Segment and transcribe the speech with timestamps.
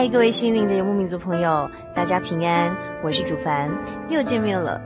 [0.00, 3.70] 嗨，各位心灵的游牧民族朋友，大家平安，我是主凡，
[4.08, 4.80] 又见面了。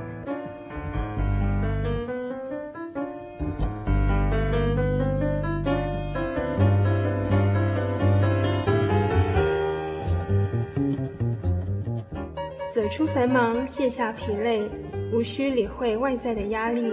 [12.74, 14.68] 走出繁忙，卸下疲累，
[15.12, 16.92] 无需理会外在的压力，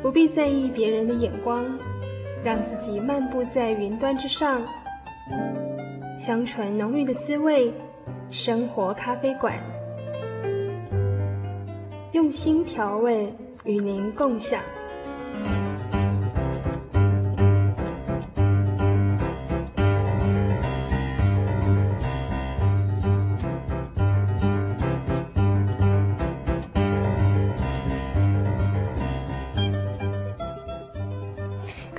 [0.00, 1.66] 不必在意别人的眼光，
[2.42, 4.62] 让自己漫步在云端之上。
[6.24, 7.70] 香醇浓郁的滋味，
[8.30, 9.52] 生活咖啡馆，
[12.12, 13.30] 用心调味，
[13.66, 14.58] 与您共享。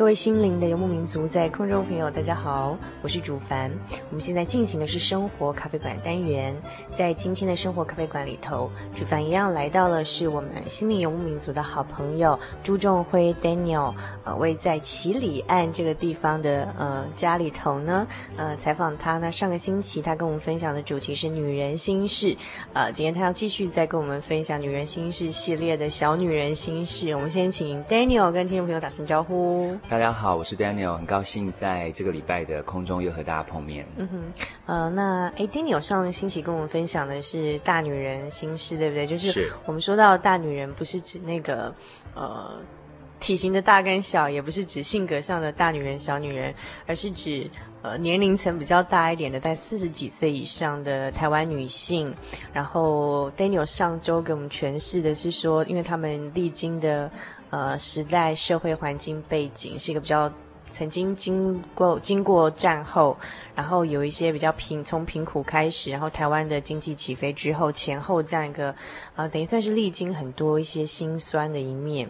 [0.06, 3.72] 各位心灵的游牧民族，在空中朋友，大家好，我是主凡。
[4.12, 6.56] 我们现在进行的是生活咖啡馆单元，
[6.96, 18.06] 在今天的生活咖啡馆里头，主凡一样来到了是我们心灵游牧民族的好朋友朱仲辉 Daniel，呃，位在唭哩岸这个地方的呃家里头呢，
[18.38, 19.32] 呃，采访他呢。
[19.32, 22.38] 上个星期他跟我们分享的主题是女人心事，
[22.74, 27.10] 呃，今天他要继续再跟我们分享女人心事系列的小女人心事。
[27.16, 29.76] 我们先请 Daniel 跟听众朋友打声招呼。
[29.96, 33.88] 大家好，我是 Daniel，很高兴在这个礼拜的空中又和大家碰面。
[33.96, 34.24] 嗯哼，
[34.66, 39.08] 呃，那哎，Daniel 上星期跟我们分享的是大女人心事，对不对？
[39.08, 41.74] 就是我们说到大女人，不是指那个
[42.14, 42.60] 呃
[43.22, 46.54] 体型的大跟小，也不是指性格上的大女人、小女人，
[46.86, 47.50] 而是指
[47.82, 52.14] 呃年龄层比较大一点的，在四十几岁以上的台湾女性。
[52.52, 57.10] 然后 Daniel 上周给我们诠释的是说，因为他们历经的。
[57.50, 60.32] 呃，时代社会环境背景是一个比较
[60.70, 63.16] 曾经经过经过战后，
[63.54, 68.76] 然后有一些比较贫从贫苦开始，然后台湾的经济起飞之后前后这样一个，
[69.16, 72.10] 呃，等于算是历经很多一些辛酸的一面，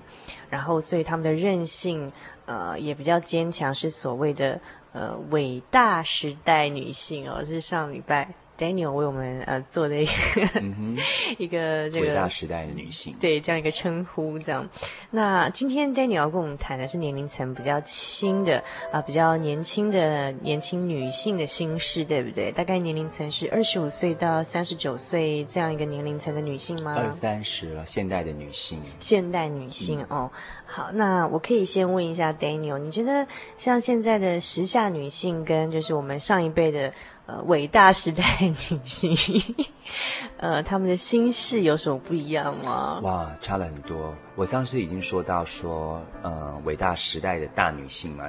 [0.49, 2.11] 然后所以他们的韧性
[2.45, 4.59] 呃也比较坚强，是所谓的
[4.93, 8.33] 呃伟大时代女性哦，是上礼拜。
[8.57, 10.97] Daniel 为我们呃做的一个、嗯、
[11.37, 14.67] 一个这个伟大时代的女性，对这样一个称呼这样。
[15.11, 18.59] 那今天 Daniel 要跟我们谈的是年龄层比较轻的
[18.91, 22.51] 啊、呃，比较年轻的年轻女性的心事，对不对？
[22.51, 26.95] 大概年龄层是二十五岁到三十九岁这样一个年龄层的女性吗？
[26.97, 28.79] 二三十了，现代的女性。
[28.99, 30.31] 现代女性、嗯、哦，
[30.65, 33.27] 好，那我可以先问一下 Daniel，你觉得
[33.57, 36.93] 像现在的时下女性跟就是我们上一辈的？
[37.27, 39.17] 呃，伟大时代女性，
[40.37, 42.99] 呃，他们的心事有什么不一样吗？
[43.01, 44.15] 哇，差了很多。
[44.35, 48.25] 我上次已经说到说，呃，伟大时代的大女性嘛，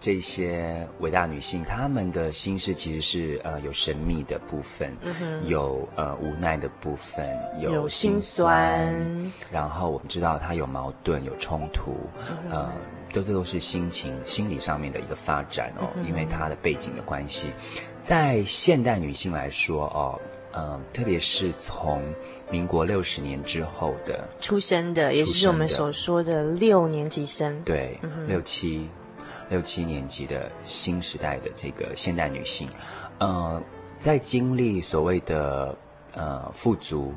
[0.00, 7.24] 这些伟大女性，她们的心事其实是呃有神秘的部分，嗯、有呃无奈的部分，
[7.60, 11.94] 有心酸，心酸，然后我们知道她有矛盾，有冲突，
[12.28, 12.72] 嗯、呃，
[13.12, 17.50] 都这都是心情、心理上面的一个发展哦，嗯、因为她的背景的关系。
[18.00, 20.20] 在现代女性来说，哦，
[20.52, 22.02] 嗯、呃，特别是从
[22.50, 28.88] 民国六十年之后的出生的，也就是我们所说的六年级生，对，嗯、六七
[29.48, 32.68] 六七年级的新时代的这个现代女性，
[33.18, 33.62] 呃，
[33.98, 35.76] 在经历所谓的
[36.14, 37.12] 呃富足。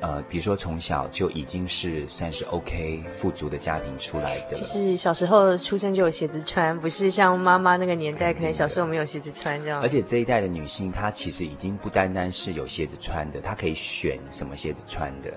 [0.00, 9.80] 呃，比如说从小就已经是算是 OK 富足的家庭出来的，就是小时候出生就有鞋子穿，不是像妈妈那个年代，可能小时候没有鞋子穿这样。
[9.82, 15.30] 而且这一代的女性，她其实已经不单单是有鞋子穿的，她可以选什么鞋子穿的，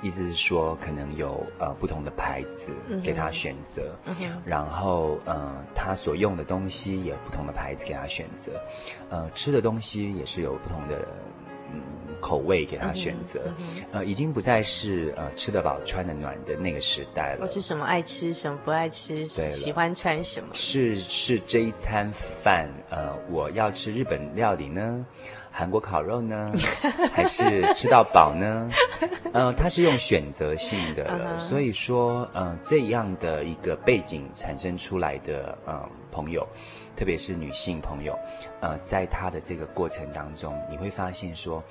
[0.00, 2.72] 意思是说可能有呃不同的牌子
[3.04, 8.52] 给她选择，嗯、然后呃她所用的东西也有不同的牌子给她选择，
[9.10, 11.06] 呃吃的东西也是有不同的。
[12.20, 17.38] 口味给他选择，嗯嗯、呃，已经不再是呃吃得饱穿得暖的那个时代了。
[17.42, 20.48] 我是什么爱吃什么不爱吃，喜欢穿什么？
[20.54, 25.04] 是是这一餐饭，呃，我要吃日本料理呢，
[25.50, 26.52] 韩国烤肉呢，
[27.12, 28.68] 还是吃到饱呢？
[29.32, 36.46] 呃，它是用选择性的，嗯、所以说，呃，这样的一个背景产生出来的呃朋友，
[36.96, 38.18] 特别是女性朋友，
[38.60, 41.62] 呃，在她的这个过程当中，你会发现说。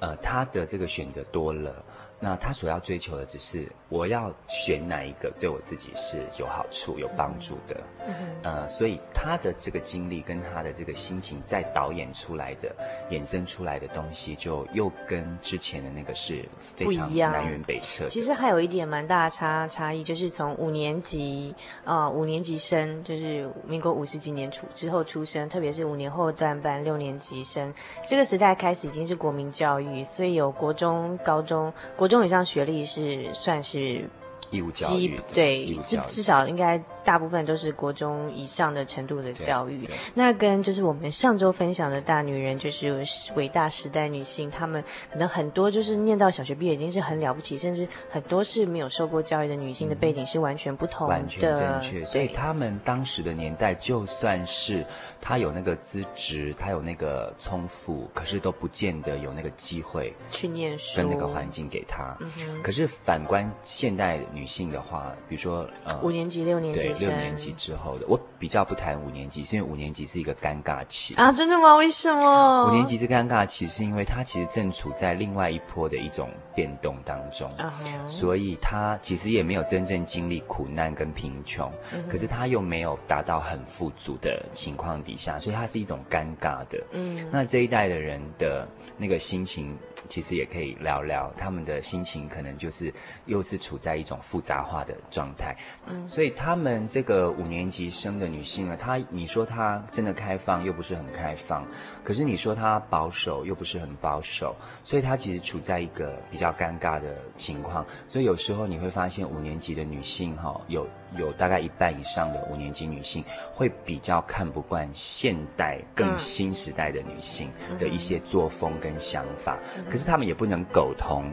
[0.00, 1.84] 呃，他的这个选择多了，
[2.20, 7.80] 那他所要追求的只是我要选哪一个对我自己是有好处、有帮助的。
[8.06, 8.14] 嗯。
[8.42, 12.70] 呃，所以他的这个经历跟他的这个心情，在导演出来的、
[13.10, 16.44] 衍生出来的东西，就又跟之前的那个是
[16.76, 18.08] 非常南辕北辙。
[18.08, 27.72] 其实还有一点蛮大的差差异，就是从五年级啊、呃，五年级生，就是民国五十几年出之后出生，特别是五年后段班六年级生，
[28.06, 30.04] 这个时代开始已经是国民教育。
[30.04, 34.04] 所以有国中、高中、国中以上学历是算是。
[34.50, 39.88] 义务教育，对，至至少应该大部分都是国中以上的程度的教育。
[40.12, 43.06] 那跟就是我们上周分享的大女人，就是
[43.36, 44.82] 伟大时代女性，她们
[45.12, 51.14] 可能很多就是念到小学毕业已经是很了不起，甚至很多是没有受过教育的女性的背景是完全不同的。
[51.14, 52.04] 完全正确。
[52.04, 54.84] 所以她们当时的年代，就算是
[55.20, 62.18] 她有那个资质，她有那个聪富，可是都不见得有那个机会去念书，跟那个环境给她。
[62.64, 64.40] 可是反观现代女。
[64.40, 71.76] 女性的话，比如说呃，五年级、六年级，对，六年级之后的，我比较不谈五年级，是因为五年级是一个尴尬期啊，真的吗？
[71.76, 72.68] 为什么？
[72.68, 76.28] 五年级是尴尬期，是因为他其实正处在另外一波的一种
[76.60, 77.72] 变动当中，啊、
[78.06, 86.84] 所以他其实也没有真正经历苦难跟贫穷，嗯、可是他又没有达到很富足的情况底下，所以他是一种尴尬的。
[86.92, 88.68] 嗯，那这一代的人的
[88.98, 89.74] 那个心情，
[90.08, 92.92] 其实也可以聊聊，他们的心情可能就是
[93.24, 94.18] 又是处在一种。
[94.20, 101.66] 复杂化的状态，嗯，所以他们这个五年级生的女性呢，她你说她真的开放，又不是很开放，
[102.04, 104.54] 可是你说她保守，又不是很保守，
[104.84, 107.84] 所以她其实处在一个比较尴尬的情况。
[108.08, 110.86] 所以有时候你会发现，五年级的女性哈，有
[111.16, 113.24] 有大概一半以上的五年级女性
[113.54, 119.58] 会比较看不惯现代更新时代的女性的一些作风跟想法，
[119.88, 121.32] 可是她们也不能苟同。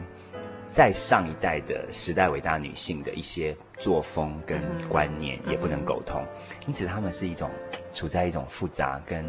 [0.68, 6.24] 在上一代的时代伟大女性的一些作风跟观念也不能苟同，
[6.66, 7.50] 因此她们是一种
[7.94, 9.24] 处在一种复杂跟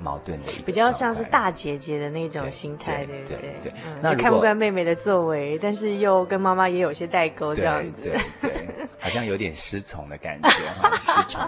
[0.00, 3.36] 矛盾的一个比较像是大姐姐的那种心态，对不对？
[3.36, 10.48] 对，对，那看不惯妹妹的作为，但是又跟妈妈也有些代沟，这样子，对对，对， 好像有点失宠的感觉
[10.80, 11.42] 哈， 失宠。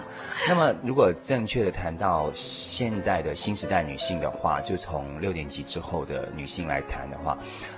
[0.47, 7.35] 那么如果正确的谈到现代的新时代女性的话，就从六年级之后的女性来谈的话。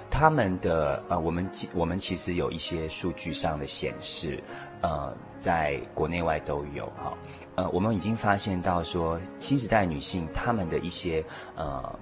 [0.09, 4.41] 他们的呃，我们我们其实有一些数据上的显示，
[4.81, 7.17] 呃，在国内外都有哈，
[7.55, 11.23] 呃，我们已经发现到说，新时代女性她们的一些
[11.57, 11.99] 呃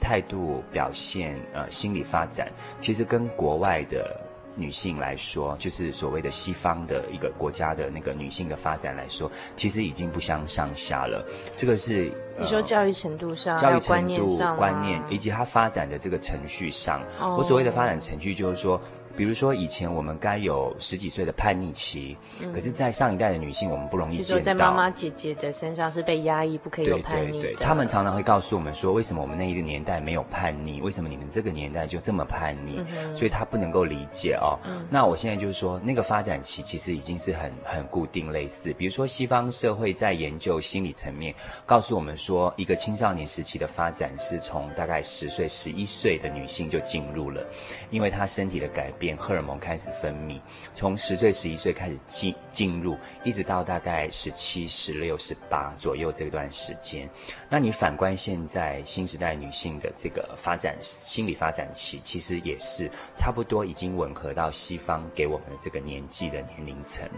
[0.00, 4.18] 态度表现呃心理发展，其实跟国外的
[4.60, 11.24] 女性来说，就是所谓的西方的一个国家的那个女性的发展来说，其其实已经不相上下了。
[11.56, 12.12] 这个是。
[12.36, 18.80] 你说教育程度上，教育程度、观念以及它发展的这个程序上，我所谓的发展程序就是说。
[19.20, 24.42] 比如说，以前我们该有十几岁的叛逆期，嗯、可是，在上一代的女性，我们不容易见到。
[24.42, 27.32] 在妈妈姐姐的身上是被压抑，不可以有叛逆。
[27.32, 30.80] 对对对，他们常常会告诉我们说，为什么我们那一个年代没有叛逆？
[30.80, 32.78] 为什么你们这个年代就这么叛逆？
[32.78, 34.58] 嗯、所以他不能够理解哦。
[34.64, 38.72] 嗯、那我现在就是说，那个发展期其实已经是很很固定类似。
[38.72, 41.34] 比如说，西方社会在研究心理层面，
[41.66, 47.44] 告诉我们说，一个青少年时期的发展是从大概十岁、十一岁的女性就进入了，
[47.90, 49.09] 因为她身体的改变。
[49.16, 50.40] 荷尔蒙开始分泌，
[50.74, 57.08] 从十岁、十一岁开始进进入，一直到大概十七、十六、十八左右这段时间。
[57.48, 67.08] 那你反观现在新时代女性的这个发展心理发展期，其实也是差不多已经吻合到西方给我们的这个年纪的年龄层。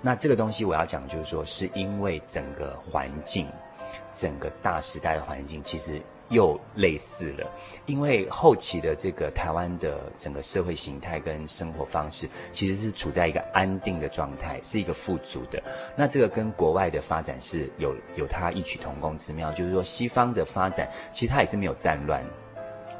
[0.00, 3.46] 那这个东西我要讲，就是说，是因为整个环境，
[4.14, 6.00] 整个大时代的环境，其实。
[6.30, 7.50] 又类似了，
[7.86, 15.62] 因为后期的这个台湾的整个社会形态跟生活方式，其实是处在一个安定的状态，是一个富足的。
[15.96, 22.24] 那这个跟国外的发展是有有它异曲同工之妙，就是说西方的发展其实它也是没有战乱。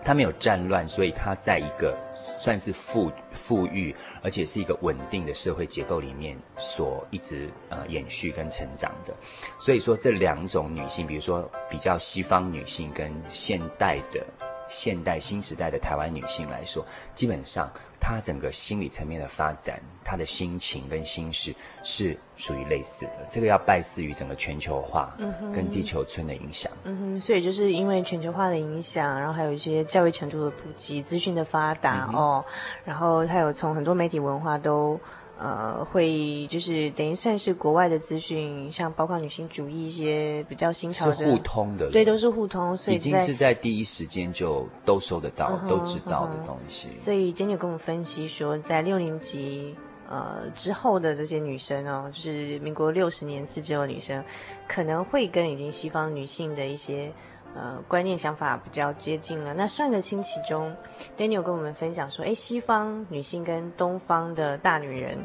[0.03, 9.15] 它没有战乱，所以它在一个算是富富裕，而且是一个稳定的社会结构里面所一直呃延续跟成长的。
[9.59, 14.25] 所以说这两种女性，比如说比较西方女性跟现代的。
[14.71, 17.69] 现代新时代的台湾女性来说，基本上
[18.01, 23.27] 她整个心理层面的发展，她的心情跟心事是属于类似的。
[23.29, 25.15] 这个要拜赐于整个全球化
[25.53, 26.71] 跟地球村的影响。
[26.85, 32.45] 嗯哼，所以就是因为全球化的影响，然后还有一些教育程度的普及、资讯的发达、嗯、哦，
[32.85, 34.99] 然后还有从很多媒体文化都。
[35.43, 46.89] 呃，会就是等于算是国外的资讯，像包括女性主义一些比较新潮的，是互通的，对，都是互通，所以已经是在第一时间就都收得到、uh 都知道的东西。
[46.89, 46.95] Uh.
[46.95, 49.75] 所以今天有跟我们分析说，在六年级
[50.11, 54.23] 呃之后的这些女生哦，就是民国六十年次之后的女生，
[54.69, 57.11] 可能会跟已经西方女性的一些。
[57.53, 59.53] 呃，观念想法比较接近了。
[59.53, 60.73] 那上个星期中
[61.17, 65.19] ，Daniel 跟我们分享说，诶，西方女性跟东方的大女人，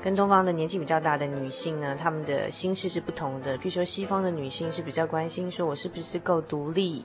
[0.00, 3.58] 跟东方的年纪比较大的女性呢，她们的心事是不同的。
[3.58, 7.04] 比如说，西方的女性是比较关心说，我是不是够独立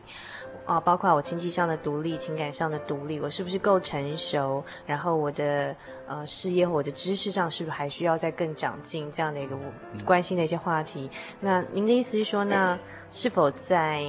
[0.65, 0.79] 啊？
[0.79, 4.63] 包括我经济上的独立、情感上的独立，我是不是够成熟？
[4.85, 5.75] 然后我的
[6.07, 9.11] 呃事业或我的知识上是不是还需要再更长进？
[9.11, 9.57] 这样的一个
[10.05, 11.09] 关心的一些话题。
[11.39, 12.79] 那您的意思是说呢，那
[13.11, 14.05] 是否在？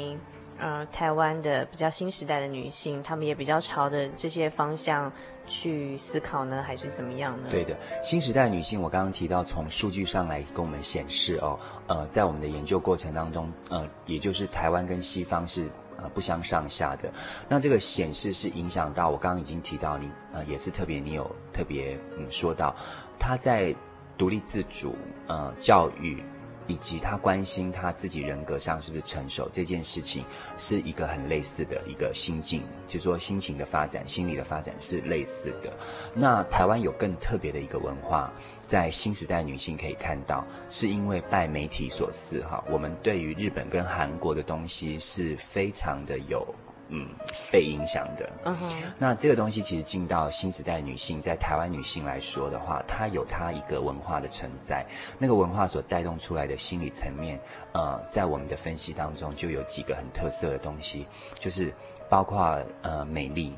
[0.60, 5.10] 呃，台湾的比较新时代的女性，她们也比较朝着这些方向
[5.46, 7.48] 去思考呢，还是怎么样呢？
[7.50, 17.10] 对的，新时代女性，我刚刚提到，从数据上来跟我们显示哦，呃，在我们的研究过程当中，呃，也就是台湾跟西方是呃不相上下的。
[17.48, 22.76] 那这个显示是影响到我刚刚已经提到你，呃，也是特别你有特别嗯说到，
[23.18, 23.74] 她在
[24.18, 24.94] 独立自主
[25.26, 26.22] 呃教育。
[26.70, 30.24] 以及他关心他自己人格上是不是成熟这件事情，
[30.56, 35.72] 是一个很类似的一个心境，就是说心情的发展、心理的发展是类似的。
[36.14, 38.32] 那台湾有更特别的一个文化，
[38.66, 46.46] 在新时代女性可以看到，是因为拜媒体所赐哈，我们对于日本跟韩国的东西是非常的有。
[46.92, 47.06] 嗯，
[47.52, 48.28] 被影响的。
[48.44, 48.68] 嗯哼，
[48.98, 54.84] 那这个东西其实进到新时代女性，在台湾女性来说的话，它有它一个文化的存在。
[55.18, 57.40] 那个文化所带动出来的心理层面，
[57.72, 61.06] 呃，在我们的分析当中就有几个很特色的东西，
[61.38, 61.72] 就是
[62.08, 63.56] 包括呃美丽、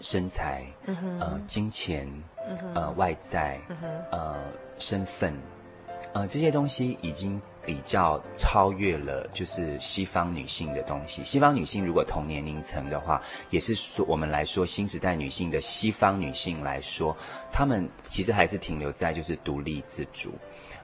[0.00, 2.06] 身材、嗯哼，呃金钱、
[2.48, 4.42] 嗯哼，呃外在、嗯哼，呃
[4.78, 5.34] 身份，
[6.14, 7.40] 呃这些东西已经。
[7.64, 11.22] 比较超越了，就是西方女性的东西。
[11.24, 17.16] 西方女性如果同年龄层的话，也是说我们来说新时代女性的西方女性来说，
[17.50, 20.34] 她们其实还是停留在就是独立自主，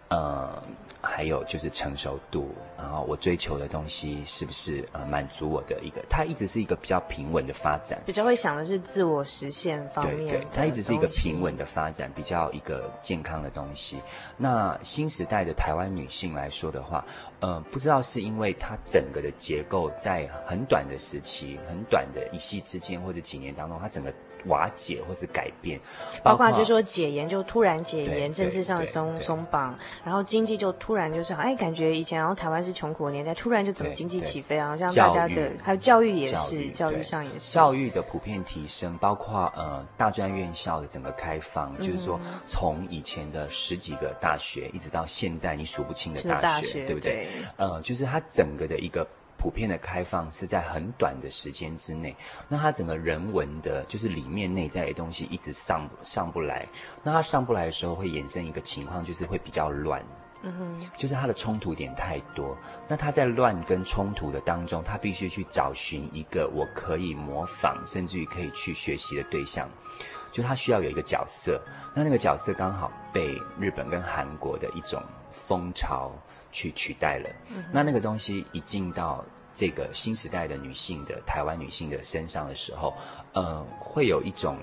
[0.08, 0.62] 呃。
[1.10, 6.04] 还有就是成熟度，然后我追求的东西是不是呃满足我的一个？
[6.08, 10.28] 它一直是一个比较平稳的发展，比较会想的是自我实现方面。
[10.28, 14.00] 对对，它一直是一个平稳的发展，比较一个健康的东西。
[14.36, 17.04] 那新时代的台湾女性来说的话，
[17.40, 24.12] 呃，不知道是因为它整个的结构在很短的时期、很短的一夕之间或者几年当中，它整个。
[24.46, 25.78] 瓦解或是改变，
[26.22, 34.76] 包括就是说解严就突然解严，政治上松松绑，然后经济就突然就是哎，感觉以前然后台湾是穷苦的年代，突然就怎么经济起飞啊？
[34.76, 47.26] 像大家的还有教育也是，教育，上也是，教育的普遍提升，包括呃大专院校的整个开放，嗯、就是说从以前的十几个大学，一直到现在你数不清的大学，大学对不对，对？
[47.56, 49.06] 呃，就是它整个的一个。
[49.38, 52.14] 普遍的开放是在很短的时间之内，
[52.48, 56.66] 那它整个人文的，就是里面内在的东西一直上上不来，
[57.04, 60.04] 那它上不来的时候会衍生一个情况，就是会比较乱，
[60.42, 62.56] 嗯哼，就是它的冲突点太多，
[62.88, 69.70] 那它在乱跟冲突的当中，它必须去找寻一个我可以模仿，甚至于可以去学习的对象，
[70.32, 71.62] 就它需要有一个角色，
[71.94, 76.12] 那那个角色刚好被日本跟韩国的一种风潮。
[76.50, 77.30] 去取代了，
[77.72, 79.24] 那那个东西一进到
[79.54, 82.94] 这个新时代的女性的台湾女性的身上的时候，
[83.32, 84.56] 呃，会有一种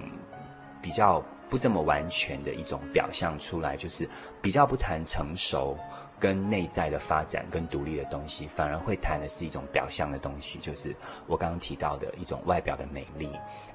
[0.82, 4.10] 比较不这么完全的一种表象出来，就是
[4.42, 5.78] 比较不谈成熟
[6.20, 10.96] 跟内在的发展跟独立的东西，反而会谈的是一种表象的东西，就是
[11.28, 13.30] 我刚刚提到的一种外表的美丽。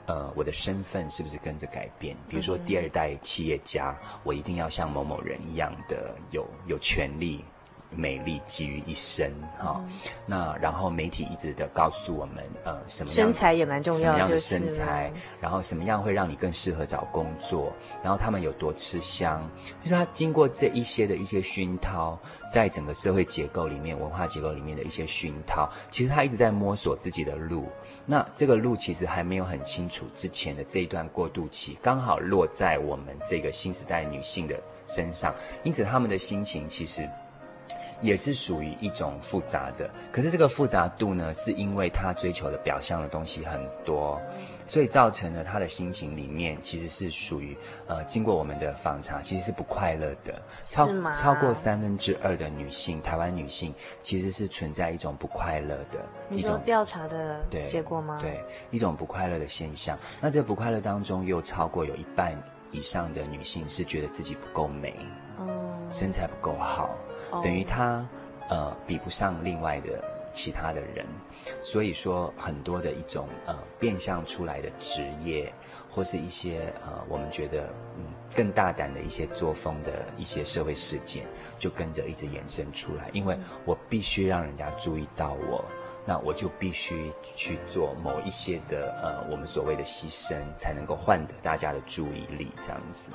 [0.06, 2.16] 呃，我的身份是不是跟着改变？
[2.28, 7.44] 比如说第二代企业家，我一定要像某某人一样的有有权利。
[7.90, 9.92] 美丽集于一身，哈、哦嗯，
[10.26, 19.42] 那然后媒体一直的告诉我们，呃，什么样身材也蛮重要，什么样的身材，然后什么样会让你更适合找工作，然后他们有多吃香，
[19.82, 22.18] 就是他经过这一些的一些熏陶，
[22.52, 27.66] 在整个社会结构里面、文化结构里面的一些熏陶，其实他一直在摸索自己的路。
[28.06, 34.56] 那这个路其实还没有很清楚，之前的这一段过渡期刚好落在我们这个新时代女性的
[34.86, 37.08] 身上，因此他们的心情其实。
[38.00, 44.20] 也是属于一种复杂的，可是这个复杂度呢，是因为他追求的表象的东西很多，
[44.66, 50.40] 所以造成了他的心情里面其实是属于呃，经过我们的访查，其实是不快乐的。
[50.64, 58.18] 超超过三分之二的女性，台湾女性其实是存在一种不快乐的一种调查的结果吗？
[58.22, 59.98] 对，对，一种不快乐的现象。
[60.20, 62.40] 那这不快乐当中，又超过有一半
[62.70, 64.94] 以上的女性是觉得自己不够美，
[65.40, 66.90] 嗯，身材不够好。
[67.42, 68.06] 等于他，
[68.48, 71.06] 呃，比不上另外的其他的人，
[71.62, 75.52] 所以说很多的一种呃变相出来的职业，
[75.90, 78.04] 或是一些呃我们觉得嗯
[78.34, 81.26] 更大胆的一些作风的一些社会事件，
[81.58, 83.08] 就跟着一直延伸出来。
[83.12, 85.64] 因为我必须让人家注意到我，
[86.06, 93.10] 那我就必须去做某一些的呃我们所谓的牺牲，才能够换得大家的注意力，这样子。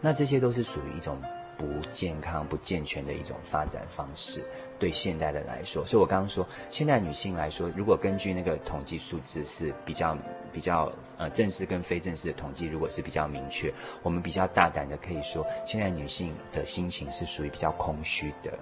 [0.00, 1.20] 那这些都是属于一种。
[1.58, 4.42] 不健康、不健全的一种发展方式，
[4.78, 10.16] 对现代人来说，所以我刚刚说，现代女性来说，如果根据那个统计数字是比较
[10.52, 18.56] 比较呃正式跟非正式的统计，如果是比较明确，我们比较大胆的可以说，现在女性的心情是属于比较空虚的。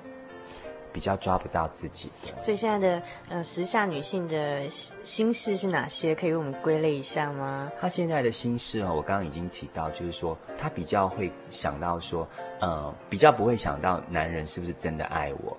[0.96, 6.14] 比较抓不到自己的，所以现在的呃时下女性的心事是哪些？
[6.14, 7.70] 可以为我们归类一下吗？
[7.78, 12.26] 她现在的心事哦，我刚刚已经提到，就是说她比较会想到说，
[12.60, 15.54] 呃，比较不会想到男人是不是真的爱我，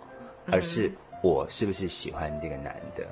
[0.51, 0.91] 而是
[1.21, 3.05] 我是不是喜欢这个男的。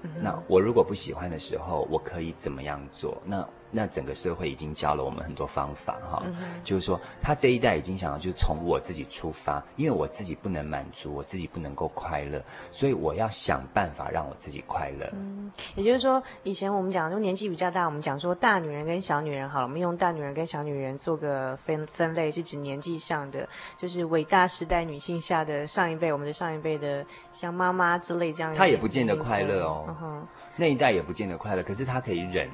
[0.00, 3.20] 嗯、那我如果不喜欢的时候，我可以怎么样做？
[3.22, 15.08] 那那整个社会已经教了我们很多方法哈、嗯，就是说他这一代已经想要，就是从我自己出发，因为我自己不能满足，我自己不能够快乐，所以我要想办法让我自己快乐。
[15.12, 28.54] 嗯，也就是说，以前我们讲，就年纪比较大，我们讲说大女人跟小女人，好了，我们用大女人跟小女人做个分分类，是指年纪上的，就是伟大时代女性下的上一辈，我们的上一辈的像妈妈之类这样。
[28.54, 30.26] 她也不见得快乐哦、嗯，
[30.56, 32.48] 那一代也不见得快乐，可是她可以忍。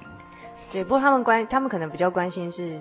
[0.73, 2.81] 对，不过他们关，他们可能比较关心是。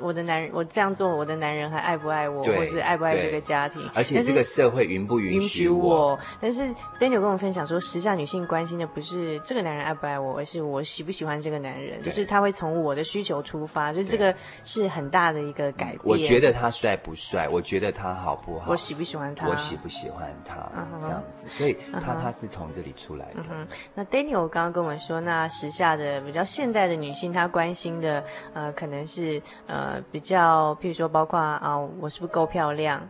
[0.00, 3.82] 我的男人，我这样做，我的男人还爱不爱我，或是爱不爱这个家庭？
[3.94, 6.08] 而且这个社会允不允许我？
[6.08, 6.62] 我但是
[6.98, 12.02] Daniel 跟我分享说，时下女性关心的不是这个男人爱不爱我，而是我喜不喜欢这个男人。
[12.02, 14.34] 就是他会从我的需求出发，就这个
[14.64, 16.00] 是很大的一个改变。
[16.04, 17.48] 我觉得他帅不帅？
[17.48, 18.72] 我觉得他好不好？
[18.72, 19.48] 我喜不喜欢他？
[19.48, 21.00] 我喜不喜欢他？Uh.
[21.00, 22.20] 这样子，所以他、uh.
[22.20, 23.42] 他是从这里出来的。
[23.42, 23.66] Uh -huh.
[23.94, 30.74] 那 Daniel 刚刚跟我们说，那时下的比较现代的女性，她关心的呃，可能是呃比较。
[30.76, 33.00] 譬如说，包括啊，我是不是够漂亮？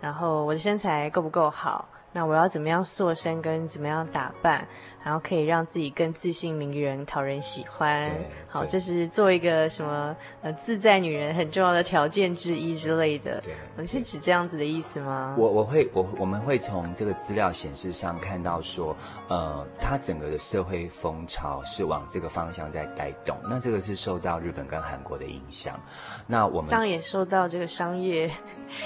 [0.00, 1.88] 然后我的身材够不够好？
[2.12, 4.66] 那我要怎么样塑身，跟怎么样打扮？
[5.04, 8.10] 然后可以让自己更自信、迷人、讨人喜欢。
[8.50, 13.38] 好，这是做一个什么呃自在女人很重要的条件之一之类的。
[13.42, 15.36] 对，你是指这样子的意思吗？
[15.36, 18.96] 我我会我我们会从这个资料显示上看到说，
[19.28, 23.36] 呃，它整个的社会风潮是往这个方向在带动。
[23.48, 25.78] 那这个是受到日本跟韩国的影响。
[26.26, 28.30] 那我们当然也受到这个商业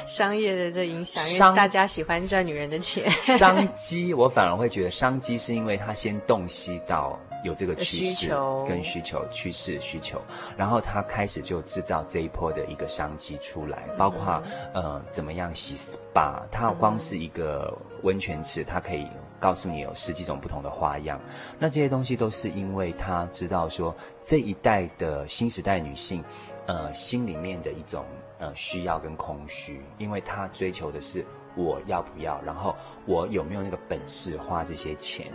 [0.07, 3.09] 商业的这影响，因为大家喜欢赚女人的钱。
[3.38, 8.29] 商机，我反而会觉得商机是因为它先洞悉到有这个趋势
[8.69, 10.21] 跟需求趋势需求，
[10.57, 14.43] 然后他开始就制造这一波的一个商机出来，包括
[14.75, 19.07] 呃怎么样洗 SPA，它光是一个温泉池，它可以
[19.41, 21.21] 告诉你有十几种不同的花样。
[21.59, 26.25] 那这些东西都是因为他知道说这一代的新时代女性。
[26.67, 28.05] 呃，心里面的一种
[28.39, 31.27] 呃需要跟空虚，因为他追求的是
[31.57, 32.73] 我要不要，然后
[33.05, 35.27] 我有没有那个本事花这些钱，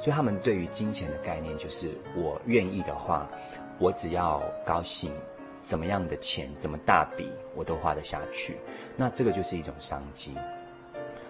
[0.00, 3.28] 所以他们对于金钱的概念就是我愿意的话，
[3.78, 5.10] 我只要高兴，
[5.60, 8.56] 怎么样的钱，怎么大笔我都花得下去，
[8.96, 10.34] 那这个就是一种商机。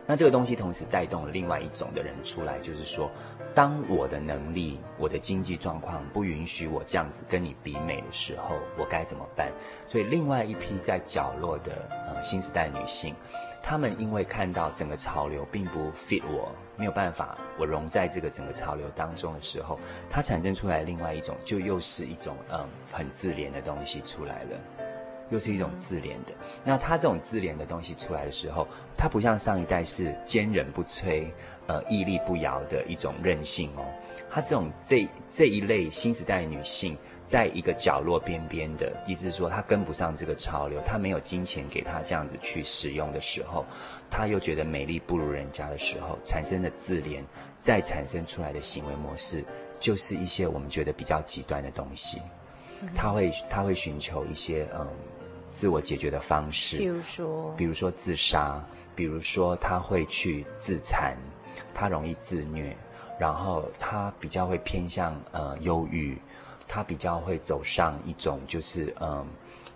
[0.09, 3.11] 那这个东西同时带动了另外一种的人出来，就是说，
[3.53, 9.51] 当我的能力、我的经济状况不允许我这样子跟你比美的时候，我该怎么办？
[9.89, 11.73] 所以，另外一批在角落的
[12.07, 13.17] 呃新时代女性，
[13.61, 19.79] 她们因为看到整个潮流并不 fit 我，没有办法我融在这个整个潮流当中的时候，
[20.11, 24.59] 它产生出来另外一种，就又是一种嗯很自怜的东西出来了。
[25.29, 28.65] 又是一种自怜的，那他这种自怜的东西出来的时候，
[28.97, 31.27] 他不像上一代是坚忍不摧，
[31.67, 33.85] 呃，屹立不摇的一种韧性哦。
[34.31, 43.65] 他这种这这一类新时代女性，在一个角落边边的，意思是说他跟不上这个潮流，他没有金钱给他这样子去使用的时候，
[44.09, 47.21] 他又觉得美丽不如人家的时候，产生的自怜，
[47.59, 49.45] 再产生出来的行为模式，
[49.81, 52.23] 就是一些我们觉得比较极端的东西。
[52.95, 54.87] 他会他会寻求一些嗯。
[55.53, 58.63] 自我解决的方式，比如说，比如说自杀，
[58.95, 61.17] 比如说他会去自残，
[61.73, 62.77] 他容易自虐，
[63.19, 66.19] 然后他比较会偏向呃忧郁，
[66.69, 69.27] 他比较会走上一种就是嗯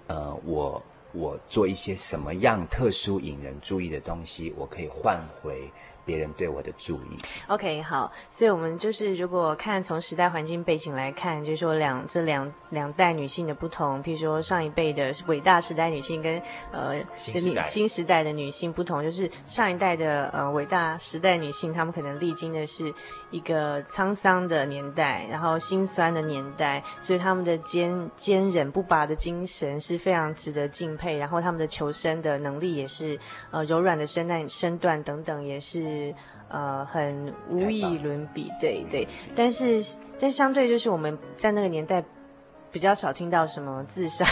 [0.07, 5.71] 呃，我我做一些什么样特殊引人注意的东西，我可以换回。
[6.11, 7.17] 别人对我的注意。
[7.47, 16.43] OK，好，所以我们就是如果看从时代环境背景来看，就是说两这两两代女性的不同，譬如说上一辈的伟大时代女性跟
[16.73, 22.93] 呃新时代新时代的女性不同，就是上一代的呃伟大时代女性，她们可能历经的是
[23.31, 33.17] 一个沧桑的年代，然后心酸的年代，所以她们的坚坚忍不拔的精神是非常值得敬佩，然后她们的求生的能力也是
[33.53, 36.00] 呃柔软的身段身段等等也是。
[36.49, 39.07] 呃，很无以伦比，对对。
[39.37, 39.81] 但是，
[40.21, 42.03] 但相对就是我们在那个年代
[42.73, 44.25] 比较少听到什么自杀、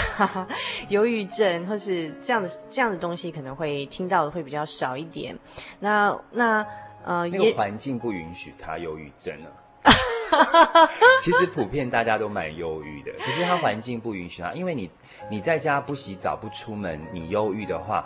[0.90, 5.36] 忧郁症，或是这样的这样的东西，可能会听到的会比较少一点。
[5.80, 6.66] 那那
[7.04, 9.48] 呃，那个环境不允许他忧郁症啊。
[11.22, 14.90] 其实普遍大家都蛮忧郁的，可是他环境不允许他，因为你
[15.30, 18.04] 你在家不洗澡不出门，你忧郁的话。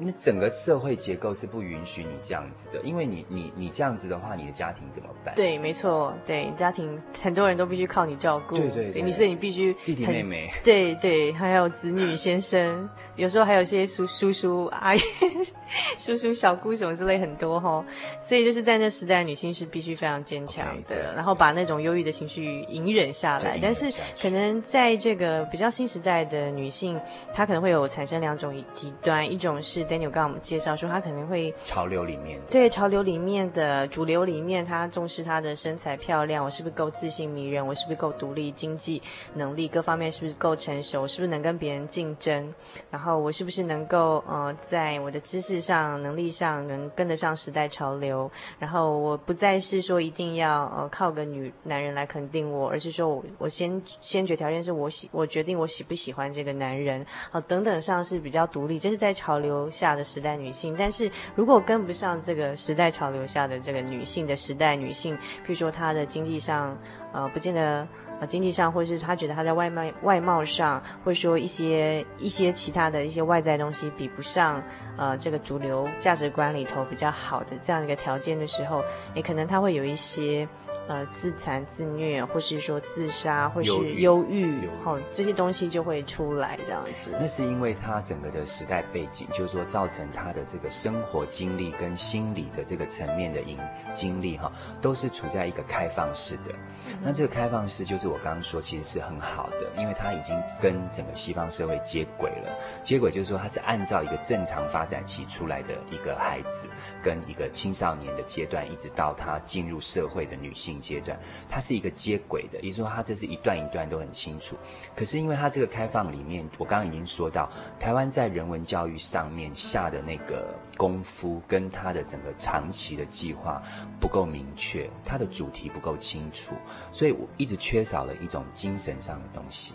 [0.00, 5.34] 那整个社会结构是不允许你这样子的，因为你你你这样子的话，你的家庭怎么办？
[5.34, 8.56] 对，没错，对，家庭很多人都必须靠你照顾。
[8.56, 10.48] 对对对，你所以你必须弟弟妹妹。
[10.62, 15.00] 对对，还有子女先生，有时候还有些叔叔叔阿姨、
[15.98, 17.84] 叔叔小姑什么之类很多哈，
[18.22, 23.58] 所以就是在那时代，女性是必须非常坚强的，okay, 然后把那种忧郁的情绪隐忍下来。
[23.60, 27.00] 但是可能在这个比较新时代的女性，
[27.34, 29.87] 她可能会有产生两种极端，一种是。
[29.88, 39.02] Daniel 刚刚我们介绍说，他肯定会潮流里面对潮流里面的主流里面，他重视他的身材漂亮，我是不是够自信迷人，我是不是够独立，经济
[39.34, 42.54] 能力各方面是不是够成熟，我是不是能跟别人竞争，
[42.90, 66.76] 然后我是不是能够呃在我的知识上、能力上能跟得上时代潮流，然后我不再是说一定要呃靠个女男人来肯定我，而是说我我先先决条件是我喜我决定我喜不喜欢这个男人，好、呃、等等上是比较独立，这是在潮流下的时代女性，但是如果跟不上这个时代潮流下的这个女性的时代女性，譬如说她的经济上，
[67.12, 67.86] 呃，不见得
[68.20, 74.60] 呃经济上，或者是她觉得她在外貌外貌上，或者说一些一些其他的一些外在东西比不上
[74.96, 78.82] 呃这个主流价值观里头比较好的这样一个条件的时候，
[79.14, 80.48] 也可能她会有一些。
[80.88, 87.10] 呃，自残、自虐，或是说自杀，或是忧郁，好，这些东西就会出来这样子。
[87.20, 93.58] 那是因为他整个的时代背景，就是说造成他的这个生活经历跟心理的这个层面的影
[93.92, 96.54] 经历哈，都是处在一个开放式的。
[97.02, 102.58] 那这个开放式就是我刚刚说，其实是很好的，因为他已经跟整个西方社会接轨了。
[102.82, 106.66] 接轨就是说，他是按照一个正常发展期出来的一个孩子，
[107.02, 110.77] 跟一个青少年的阶段，一直到他进入社会的女性。
[110.80, 114.56] 阶段，它是一个接轨的，也就是说，它这是一段一段都很清楚。
[114.94, 123.62] 可是，因为它这个开放里面，我刚刚已经说到，台湾在人文教育上面下的那个功夫，跟它的整个长期的计划
[124.00, 126.54] 不够明确，它的主题不够清楚，
[126.92, 129.72] 所以我一直缺少了一种精神上的东西。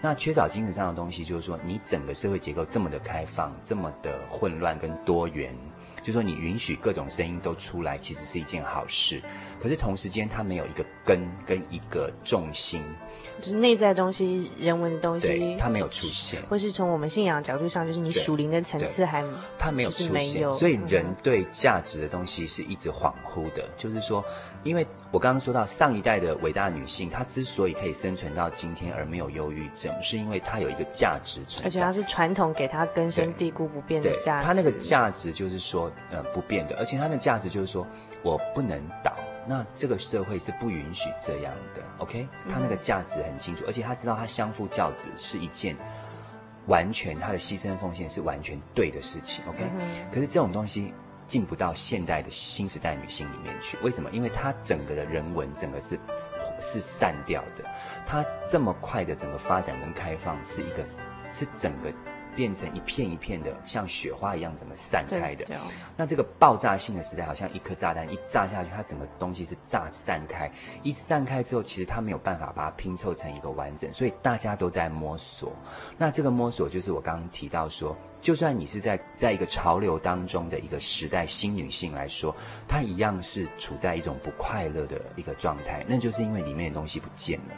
[0.00, 5.54] 那缺少精神上的东西，就是说，你整个社会结构这么的开放，这么的混乱跟多元。
[6.04, 9.22] 就说，你允许各种声音都出来，其实是一件好事。
[9.58, 12.82] 可是同时间，它没有一个根跟一个重心。
[13.44, 19.22] 就是内在东西、人文的东西，它没有出现，或是从我们信仰角度上，就是你属灵的层次还
[19.58, 23.62] 它没有出现，所以人对价值的东西是一直恍惚的。
[23.76, 24.24] 就是说，
[24.62, 34.46] 因为我刚刚说到上一代的伟大女性，她之所以可以生存到今天而没有忧郁症，是因为她有一个价值存在，而且她是传统给她根深蒂固不变的价值。
[34.46, 37.86] 她那个价值就是说，呃不变的，而且她的价值就是说
[38.22, 39.12] 我不能倒，
[39.46, 42.26] 那这个社会是不允许这样的，OK？
[42.48, 45.76] 他那个价值很清楚，而且他知道他相夫教子是一件
[46.66, 49.60] 完全他的牺牲奉献是完全对的事情，OK？
[50.12, 50.94] 可是这种东西
[51.26, 54.10] 进不到现代的新时代女性里面去，为什么？
[54.12, 55.98] 因为她整个的人文整个是。
[56.60, 57.64] 是散掉的，
[58.06, 60.86] 它这么快的整个发展跟开放，是一个
[61.28, 61.92] 是整个
[62.34, 65.44] 变成一片一片的，像雪花一样怎么散开的？
[65.96, 70.50] 那这个爆炸性的时代，好像一颗炸弹一炸下去，它整个东西是炸散开，
[70.82, 75.52] 一散开之后，其实它没有办法把它拼凑成一个完整，所以大家都在摸索。
[75.96, 77.96] 那这个摸索，就是我刚刚提到说。
[78.24, 82.34] 就算你是在在一个潮流当中的一个时代新女性来说，
[82.66, 87.54] 她一样是处在一种不快乐的一个状态，那就是因为里面的东西不见了。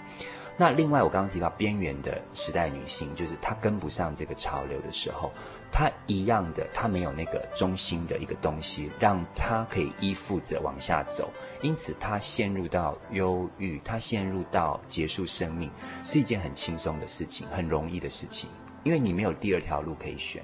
[0.59, 5.31] 那另外我刚刚提到边缘的时代女性，就是她跟不上这个潮流的时候，
[5.71, 15.71] 她一样的，她没有那个中心的一个东西，让她可以依附着往下走，因此她陷入到忧郁，她陷入到结束生命，
[16.03, 18.49] 是一件很轻松的事情，很容易的事情，
[18.83, 20.43] 因为你没有第二条路可以选。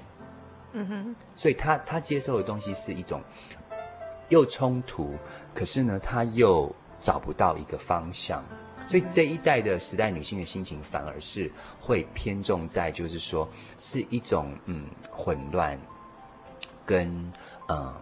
[0.73, 3.19] 嗯哼，所以她她接受的东西是一种
[4.29, 5.15] 又冲突，
[5.55, 8.43] 可是呢，她又找不到一个方向，
[8.85, 15.79] 所以这一代的时代女性的心情反而是会偏重在，就是说是一种嗯混乱，
[16.85, 17.31] 跟
[17.69, 17.93] 嗯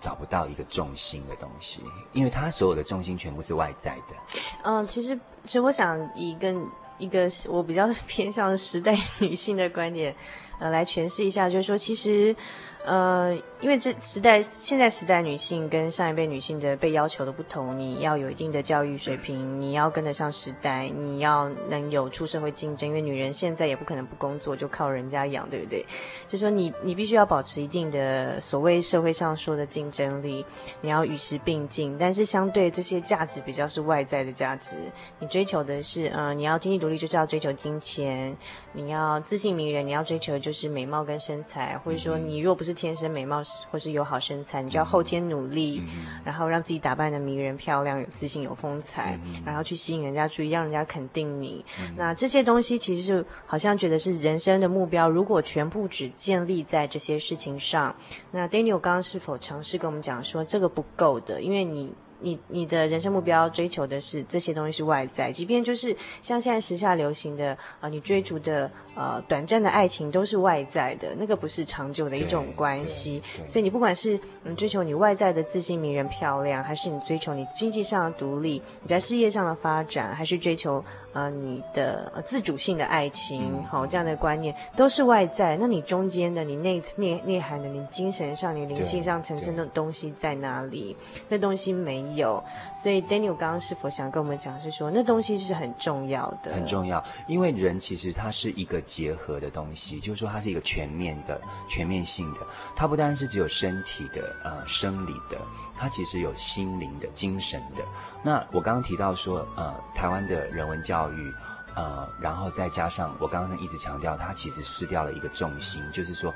[0.00, 4.40] 找不到一个重心的东西，因为她所有的重心全部是外在的。
[4.64, 6.54] 嗯，其实其实我想以一个
[6.98, 10.14] 一个我比较偏向时代女性的观点。
[10.58, 12.36] 呃，来诠释一下，就是说，其实，
[12.84, 25.84] 呃，因为这时代，现在时代女性跟上一辈女性的被要求的不同，你要有一定的教育水平，你要跟得上时代，你要能有出社会竞争，因为女人现在也不可能不工作，就靠人家养，对不对？
[26.26, 30.44] 就是说你，你你必须要保持一定的所谓社会上说的竞争力，
[30.80, 34.74] 你要与时并进，但是相对这些价值比较是外在的价值，
[35.18, 38.34] 你追求的是，呃，你要经济独立，就是要追求金钱。
[38.72, 45.82] 你要自信迷人，你要追求的就是美貌跟身材，或者说你若不是天生美貌或是有好身材，你就要后天努力，
[46.24, 51.64] 然后让自己打扮得迷人漂亮、有自信、有风采，然后去吸引人家注意，让人家肯定你。
[51.96, 57.94] 那这些东西其实是好像觉得是人生的目标，如果全部只建立在这些事情上，
[58.30, 61.40] 那 Daniel 刚刚是否尝试跟我们讲说这个不够的？
[61.40, 61.92] 因为你。
[62.20, 73.22] 你你的人生目标追求的是这些东西是外在，即便就是像现在时下流行的啊、呃，你追逐的呃短暂的爱情都是外在的，那个不是长久的一种关系。
[73.44, 80.84] 所以你不管是嗯追求你外在的自信、迷人、漂亮，还是你追求你经济上的独立，你在事业上的发展，还是追求。
[81.12, 85.56] 啊、呃，你的自主性的爱情，好、嗯哦、这样的观念都是外在。
[85.56, 90.96] 那你中间的，你内内内涵的，你精神上、你灵性上呈现的东西在哪里？
[91.28, 92.42] 那东西没有。
[92.74, 96.54] 所以 Daniel 刚刚是否想跟我们讲，是说那东西是很重要的？
[96.54, 102.40] 很重要，因为人其实它是一个结合的东西，就是说它是一个全面的、全面性的。
[102.76, 105.38] 它不单是只有身体的、呃生理的，
[105.76, 107.82] 它其实有心灵的、精神的。
[108.22, 111.32] 那我刚刚提到说，呃，台湾的人文教育，
[111.74, 116.34] 呃，然后再加上我刚刚一直强调，它其实失掉了一个重心，就是说，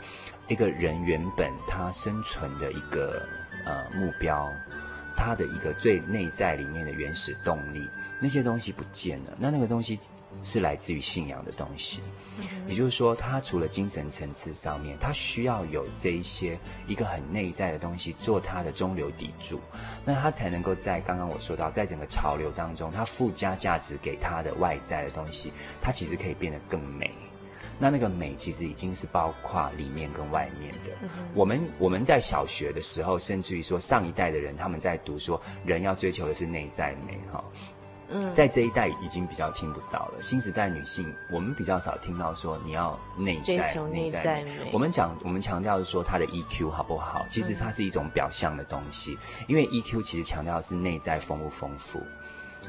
[0.48, 3.20] 一个人原本他生存的一个
[3.66, 4.48] 呃目标，
[5.14, 9.98] 他的一个最内在里面的原始动力，那些东西不见了，那那个东西
[10.42, 12.00] 是来自于信仰的东西。
[12.66, 19.60] 也就是说，他除了精神层次上面，他需要有这一些一个很内在的东西做他的中流砥柱，
[20.04, 27.10] 那他才能够在刚刚我说到，在整个潮流当中，他附加价值给他的外在的东西，他其实可以变得更美。
[27.76, 30.92] 那那个美其实已经是包括里面跟外面的。
[31.34, 37.42] 我们我们在小学的时候，甚至于说上一代的人，他们在读说，人要追求的是内在美，哈。
[38.10, 40.20] 嗯，在这一代已经比较听不到了。
[40.20, 44.70] 新时代女性，我们比较少听到说你要内在内在美。
[44.72, 47.24] 我们讲，我们强调的是说她的 EQ 好不好？
[47.28, 52.00] 其实它是一种表象的东西，因为 EQ 其实强调的是内在丰不丰富。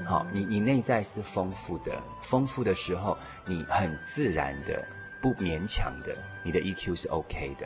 [0.05, 4.83] 好，你你内在是丰富的，丰富的时候，你很自然的、
[5.21, 7.65] 不勉强的，你的 EQ 是 OK 的。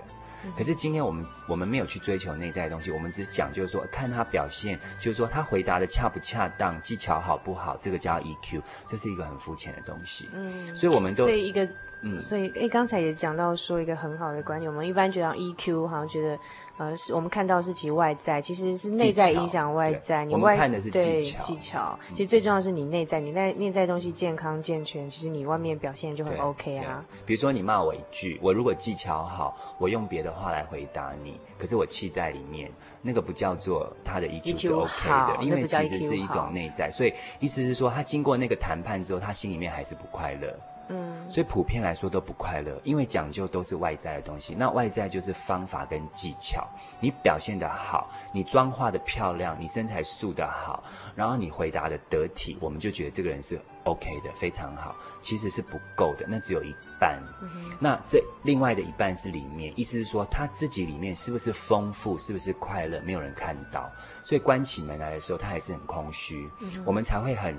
[0.58, 10.30] 可是今天我们我们没有去追求内在的东西，我们只讲就是说看他表现，就是说他回答的恰不恰当，技巧好不好，这个叫 EQ，这是一个很肤浅的东西。
[10.34, 11.68] 嗯，所以我们都所以一个
[12.02, 16.40] 嗯，所以诶，刚才也讲到说一个很好的观点，我们一般觉得 EQ 好像觉得。
[16.80, 20.24] 呃，是我们看到是其外在，其实是内在影响外在。
[20.24, 22.00] 你外看的是技巧，技巧。
[22.12, 27.04] 其实最重要的是你内在，你内内在东西健康健全，其实你外面表现就很 OK 啊。
[27.26, 36.90] 比如说你骂我一句，我如果技巧好，我用别的话来回答你，可是我气在里面，那个不叫做他的 EQ 是 OK 的，因为其实是一种内在。
[36.90, 40.58] 所以意思是说，他经过那个谈判之后，他心里面还是不快乐。
[40.90, 44.56] 嗯，所以普遍来说都不快乐，因为讲究都是外在的东西。
[44.56, 46.68] 那外在就是方法跟技巧，
[47.00, 50.84] 你表现得好，你妆化的漂亮，你身材素得好，
[51.16, 54.96] 然后你回答的得体，我们就觉得这个人是 OK 的，非常好。
[55.22, 57.22] 其实是不够的，那只有一半。
[57.42, 57.72] 嗯。
[57.80, 63.88] 那这另外的一半是里面，意思是说他自己里面是不是丰富，是不是快乐，没有人看到，
[64.24, 66.50] 所以关起门来的时候，他还是很空虚。
[66.62, 66.84] 嗯。
[66.84, 67.56] 我们才会很。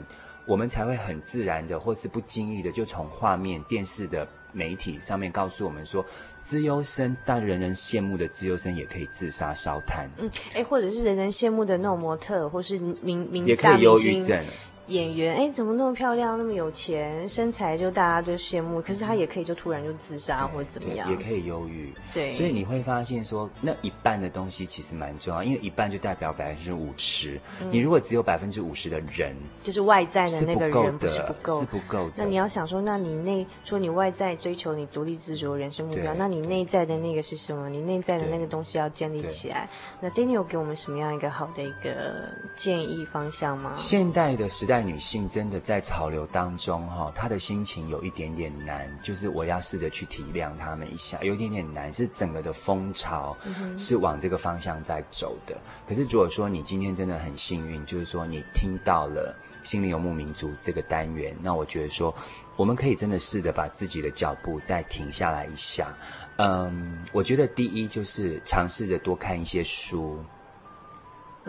[0.50, 6.04] 我们才会很自然的，或是不经意的，就从画面、电视的媒体上面告诉我们说，
[6.40, 10.10] 资优生，但人人羡慕的资优生也可以自杀烧炭。
[10.18, 14.44] 嗯，哎，或者是人人羡慕的那种模特，或是名名也可以忧郁症。
[14.90, 21.92] 演员哎，怎么那么漂亮，那么有钱，身材就大家都羡慕，可是他也可以就突然就自杀或者怎么样，也可以忧郁。
[22.12, 27.40] 对，所以你会发现说，那一半的东西其实蛮重要，因为一半就代表百分之五十。
[27.70, 32.14] 你如果只有百分之五十的人，就是外在的那个人不是不够，是不够的。
[32.16, 37.68] 那你要想说，那你内说你外在追求你独立自主的人生目标，那你内在的那个是什么？
[37.68, 39.68] 你内在的那个东西要建立起来。
[40.00, 43.72] 那 Daniel 给我们什么样一个好的一个建议方向吗？
[43.76, 45.60] 现代的时代女性真的。
[45.60, 53.36] 在潮流当中，哈，她的心情有一点点难，就是我要试着去体谅她们一下，有一点点难，是整个的风潮
[53.76, 55.54] 是往这个方向在走的。
[55.86, 59.32] 可是如果说你今天真的很幸运，就是说你听到了
[59.68, 62.12] 《心灵游牧民族》这个单元，那我觉得说
[62.56, 65.94] 我们可以真的试着把自己的脚步再停下来一下。
[66.38, 70.18] 嗯，我觉得第一就是尝试着多看一些书，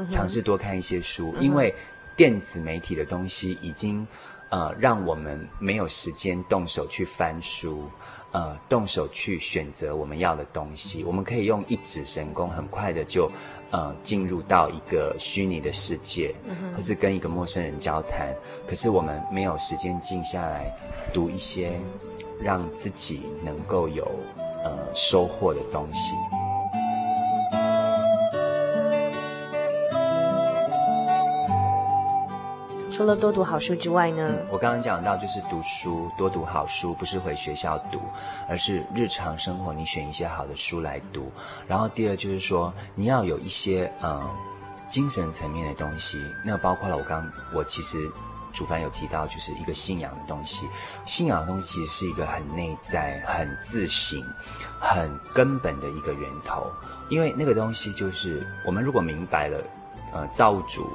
[0.10, 1.74] 尝试多看一些书，因为。
[2.16, 4.06] 电子媒体的东西已经，
[4.50, 7.90] 呃，让我们没有时间动手去翻书，
[8.32, 11.04] 呃，动手去选择我们要的东西。
[11.04, 13.30] 我们可以用一指神功，很快的就，
[13.72, 16.36] 呃，进入到一个虚拟的世界，
[16.76, 18.34] 或是跟一个陌生人交谈。
[18.68, 20.72] 可是我们没有时间静下来
[21.14, 21.80] 读一些
[22.42, 24.06] 让自己能够有，
[24.64, 26.14] 呃，收获的东西。
[33.02, 34.32] 除了多读好书之外呢？
[34.48, 38.00] 我刚刚讲到就是读书，多读好书，不是回学校读，
[38.48, 41.32] 而是日常生活你选一些好的书来读。
[41.68, 44.22] 然后第二就是说，你要有一些嗯
[44.88, 47.98] 精神层面的东西，那包括了我刚我其实
[48.54, 50.68] 主凡有提到，就是一个信仰的东西。
[51.04, 54.24] 信仰的东西其实是一个很内在、很自省、
[54.80, 56.68] 很根本的一个源头，
[57.10, 59.58] 因为那个东西就是我们如果明白了，
[60.14, 60.88] 呃，造物主。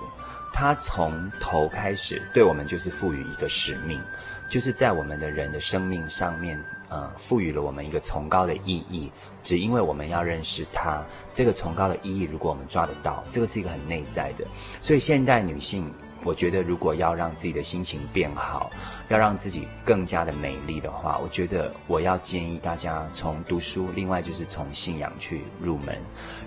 [0.59, 4.01] 他从头开始对我们就是赋予一个使命，
[4.49, 9.13] 就是在我们的人的生命上面，呃，赋予了我们一个崇高的意义。
[9.43, 14.47] 只因为我们要认识他，这个崇高的意义，如果我们抓得到，这个是一个很内在的。
[14.81, 15.93] 所以现代女性，
[16.25, 18.71] 我觉得如果要让自己的心情变好，
[19.09, 25.99] 要让自己更加的美丽的话，我觉得我要建议大家从读书，另外就是从信仰去入门，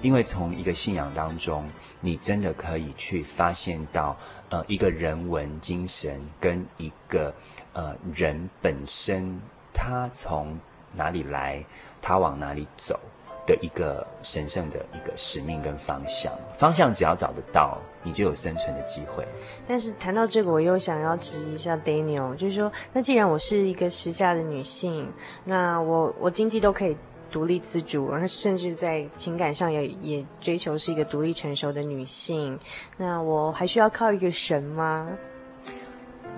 [0.02, 1.64] 因为从一个信仰当中。
[2.02, 4.16] 你真的可以去发现到，
[4.50, 7.34] 呃，一个人文精神跟一个
[7.74, 9.40] 呃人本身，
[9.74, 10.58] 他从
[10.94, 11.64] 哪里来，
[12.02, 13.00] 他往哪里走
[13.46, 16.32] 的一个神圣的一个使命跟方向。
[16.58, 19.28] 方向只要找得到，你就有生存的机会。
[19.68, 25.12] 但是谈到这个，我又想要质疑一下 Daniel，就是说，那既然我是一个时下的女性，
[25.44, 26.96] 那我我经济都可以。
[27.32, 32.60] 独立自主，然后甚至在情感上也也追求是一个独立成熟的女性。
[32.98, 35.10] 那我还需要靠一个神吗？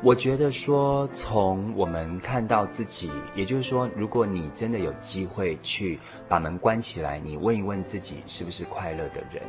[0.03, 9.43] 我觉得说，从我们看到自己，也就是说，如果你真的有机会去把门关起来，你问一问自己是不是快乐的人。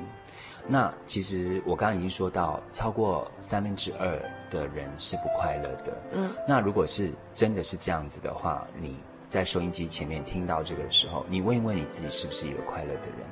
[0.69, 6.03] 那其实我刚刚已经说到，超过三分之二的人是不快乐的。
[6.13, 8.97] 嗯，那如果是真的是这样子的话，你。
[9.33, 13.27] 在收音机前面听到这个的时候，你问一问你自己是不是一个快乐的人？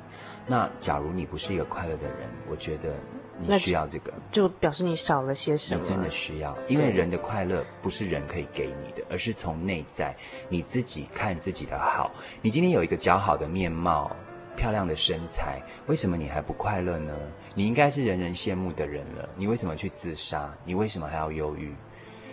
[0.47, 2.95] 那假如你不是一个快乐的人，我觉得
[3.37, 5.79] 你需要这个，就表示你少了些什么。
[5.79, 10.15] 你真的需要，因为人的快乐不是人可以给你的，而是从内在
[10.49, 12.09] 你自己看自己的好。
[12.41, 14.09] 你今天有一个姣好的面貌、
[14.57, 17.13] 漂亮的身材，为什么你还不快乐呢？
[17.53, 20.51] 你应该是人人羡慕的人了，你为什么去自杀？
[20.65, 21.75] 你为什么还要忧郁？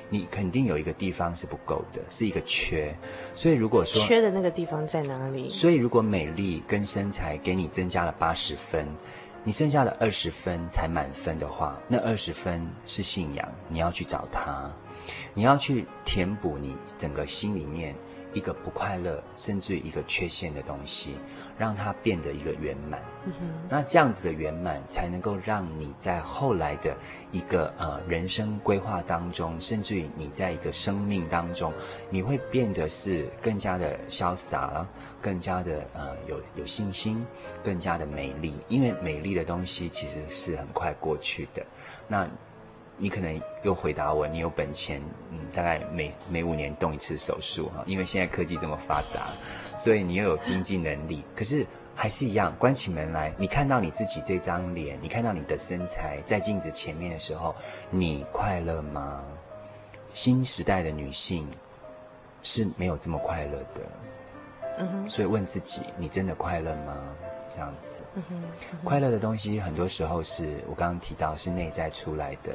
[0.09, 2.95] 你肯定有一个地方是不够的，是一个缺。
[3.35, 5.51] 所以如果说缺的那个地方在哪里？
[5.51, 8.87] 所以如果美丽跟身材给你增加了八十分，
[9.45, 14.71] 你剩下的二十分才满分的话，那二十分是信仰，你要去找它，
[15.35, 17.95] 你要去填补你整个心里面。
[18.35, 21.17] 一个不快乐，甚至一个缺陷的东西，
[21.59, 23.03] 让它变得一个圆满。
[23.27, 23.33] 嗯。
[23.69, 26.97] 那这样子的圆满，才能够让你在后来的
[27.31, 31.73] 一个呃人生规划当中，甚至于你在一个生命当中，
[32.09, 34.87] 你会变得是更加的潇洒，
[35.21, 37.27] 更加的呃有有信心，
[37.63, 38.55] 更加的美丽。
[38.69, 41.63] 因为美丽的东西其实是很快过去的。
[42.07, 42.27] 那。
[42.99, 49.29] 你可能又回答我，你有本钱，嗯，大概每每五年动一次手术哈，因为现在科技这么发达，
[49.77, 51.25] 所以你又有经济能力。
[51.35, 57.55] 可是还是一样，关起门来，你看到你自己这张脸，你看到你的身材在镜子前面的时候，
[57.89, 59.23] 你快乐吗？
[60.13, 61.47] 新时代的女性
[62.43, 63.81] 是没有这么快乐的，
[64.79, 65.09] 嗯哼。
[65.09, 66.97] 所以问自己，你真的快乐吗？
[67.49, 68.43] 这样子，嗯哼，
[68.73, 72.55] 嗯，快乐的东西很多时候是我刚刚提到是内在出来的。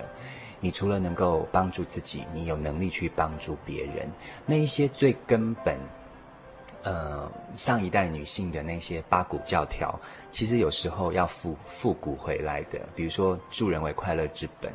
[0.60, 4.10] 你除了能够帮助自己，你有能力去帮助别人。
[4.46, 5.78] 那一些最根本，
[6.84, 10.00] 呃，上一代女性的那些八股教条，
[10.32, 12.80] 其实有时候要复复古回来的。
[12.96, 14.72] 比如说助人为快乐之本，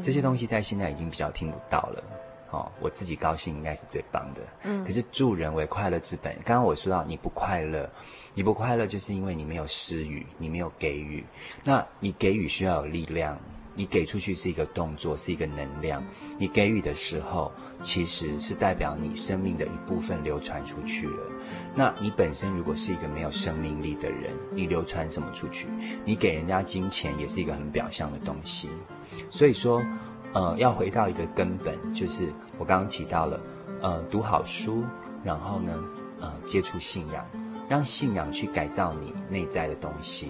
[0.00, 2.04] 这些东西在现在已经比较听不到了。
[2.52, 4.42] 哦，我自己高兴应该是最棒的。
[4.62, 6.32] 嗯，可是助人为快乐之本。
[6.44, 7.90] 刚刚我说到你不快乐。
[8.34, 11.22] 你不快乐，就是因为你没有施予，你没有给予。
[11.62, 13.38] 那你给予需要有力量，
[13.74, 16.02] 你给出去是一个动作，是一个能量。
[16.38, 17.52] 你给予的时候，
[17.82, 21.26] 其实是代表你生命的一部分流传出去了。
[21.74, 25.66] 那你本身如果是一个没有生命力的人，你流传什么出去？
[26.04, 28.70] 你给人家金钱也是一个很表象的东西。
[29.28, 29.84] 所以说，
[30.32, 33.40] 呃，要回到一个根本，就是我刚刚提到了，
[33.82, 34.84] 呃，读好书，
[35.22, 35.84] 然后呢，
[36.20, 37.26] 呃，接触信仰。
[37.72, 40.28] 让信仰去改造你内在的东西，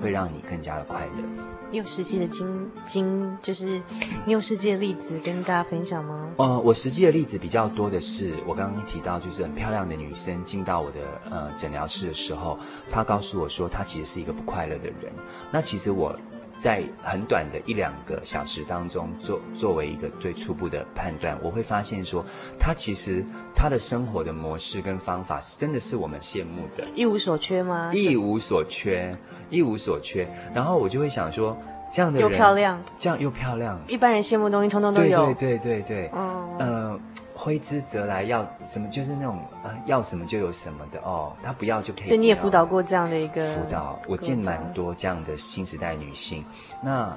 [0.00, 1.24] 会让你更加的快乐。
[1.72, 3.82] 你有实际的经经，就是
[4.24, 6.30] 你有实际的例子跟大家分享吗？
[6.36, 12.56] 呃，我实际的例子比较多的是，我刚刚提到，就是很漂亮的女生进到我的呃诊疗室的时候，
[12.92, 15.12] 她告诉我说，她其实是一个不快乐的人。
[15.50, 16.16] 那其实我。
[16.56, 22.24] 在很短的一两个小时当中，作作为一个最初步的判断，我会发现说，
[22.58, 23.24] 他其实
[23.54, 27.90] 他的生活的模式跟方法，真的是我们羡慕的，一无所缺吗？
[27.92, 29.16] 一无所缺，
[29.50, 30.28] 一无所缺。
[30.54, 31.56] 然后我就会想说，
[31.94, 35.26] 这样的人又漂亮，这样又漂亮，一般人羡慕的东西，通通都有。
[35.26, 37.00] 对对对对对，嗯，呃。
[37.36, 41.32] 挥之则来，要什么就是那种啊，要什么就有什么的哦。
[41.42, 42.04] 他不要就可以。
[42.04, 46.44] 所以你也辅导过这样的一个辅导，我见蛮多这样的新时代女性。
[46.80, 47.12] 那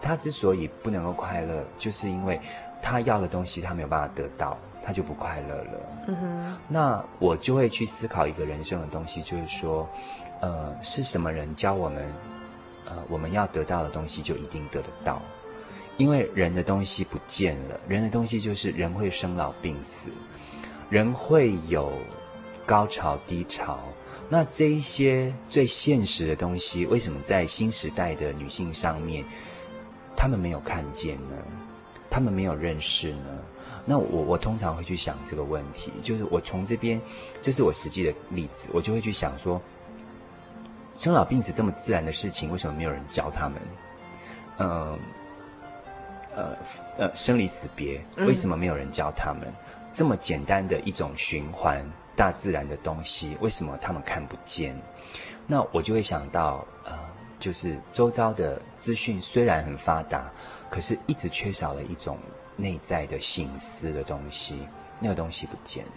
[0.00, 2.40] 她之所以不能够快乐，就是因为
[2.80, 5.80] 她要的东西她没有办法得到，她就不快乐了。
[6.06, 6.56] 嗯哼。
[6.66, 9.86] 那我就会去思考一个人生的东西，就是说，
[10.40, 12.10] 呃，是什么人教我们，
[12.88, 15.22] 呃，我们要得到的东西就一定得得到。
[15.98, 20.10] 因为人的东西不见了，人的东西就是人会生老病死，
[20.88, 21.92] 人会有
[22.64, 23.78] 高潮低潮。
[24.28, 29.24] 那这一些最现实的东西，为什么在新时代的女性上面，
[30.16, 31.36] 她们没有看见呢？
[32.08, 33.38] 她们没有认识呢？
[33.84, 37.00] 那我我通常会去想这个问题，就是我从这边，
[37.40, 39.60] 这是我实际的例子，我就会去想说，
[40.98, 43.62] 生老病死这么自然的事情，为什么没有人教他们？
[44.58, 44.98] 嗯。
[46.36, 46.56] 呃
[46.98, 49.42] 呃，生离死别，为什么没有人教他们？
[49.48, 49.54] 嗯、
[49.92, 51.84] 这么简单的一种循环，
[52.14, 54.80] 大自然的东西，为什么他们看不见？
[55.48, 56.96] 那我就会想到，呃，
[57.40, 60.30] 就是周遭的资讯虽然很发达，
[60.70, 62.16] 可是一直缺少了一种
[62.54, 64.68] 内在的醒思的东西，
[65.00, 65.92] 那个东西不见了，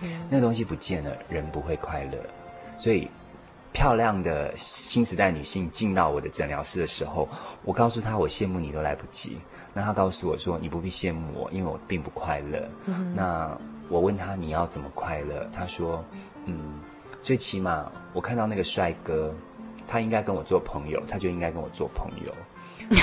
[0.00, 2.18] 嗯、那个东西不见了，人不会快乐。
[2.78, 3.10] 所以，
[3.76, 7.28] 漂亮的新时代女性进到我的诊疗室的时候，
[7.62, 9.36] 我告诉她，我羡慕你都来不及。
[9.74, 12.66] 那她告诉我说：“你不必羡慕我，因为我并不快乐。
[12.86, 13.54] 嗯”那
[13.90, 16.02] 我问她：“你要怎么快乐？”她说
[16.46, 16.58] ：“嗯，
[17.22, 19.30] 最起码我看到那个帅哥，
[19.86, 22.34] 他应该跟我做朋友，他就应该跟我做朋友。”
[22.88, 22.96] 那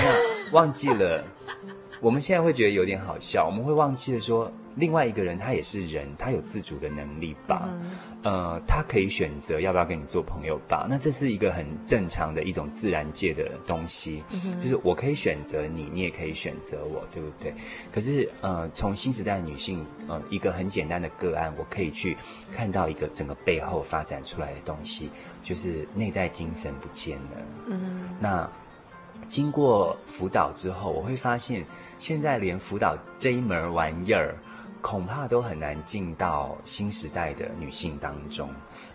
[0.53, 1.23] 忘记了，
[2.01, 4.51] 我们现在会觉得有点好笑，我们会忘记了说。
[4.75, 7.69] 另外一个人，他也是人，他有自主的能力吧？
[7.69, 7.91] 嗯、
[8.23, 10.87] 呃，他可以选择要不要跟你做朋友吧？
[10.89, 17.53] 那这是一个很正常的一种自然界的东西，嗯、就是我可以选择你，你也可以选择我，对不对？
[17.91, 22.17] 可是，呃，从新时代的女性，呃，一个很简单的个案，我可以去
[22.51, 25.09] 看到一个整个背后发展出来的东西，
[25.43, 27.31] 就是内在精神不见了。
[27.67, 28.49] 嗯，那。
[29.29, 31.63] 经过辅导之后，我会发现，
[31.97, 34.35] 现在连辅导这一门玩意儿，
[34.83, 38.49] 恐怕都很难进到新时代的女性当中，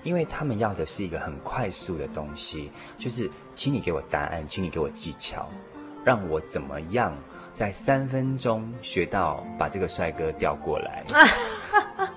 [0.05, 5.49] 因为他们要的是一个很快速的东西，就是请你给我答案，请你给我技巧，
[6.05, 7.17] 让我怎么样
[7.55, 11.03] 在三分钟学到把这个帅哥调过来。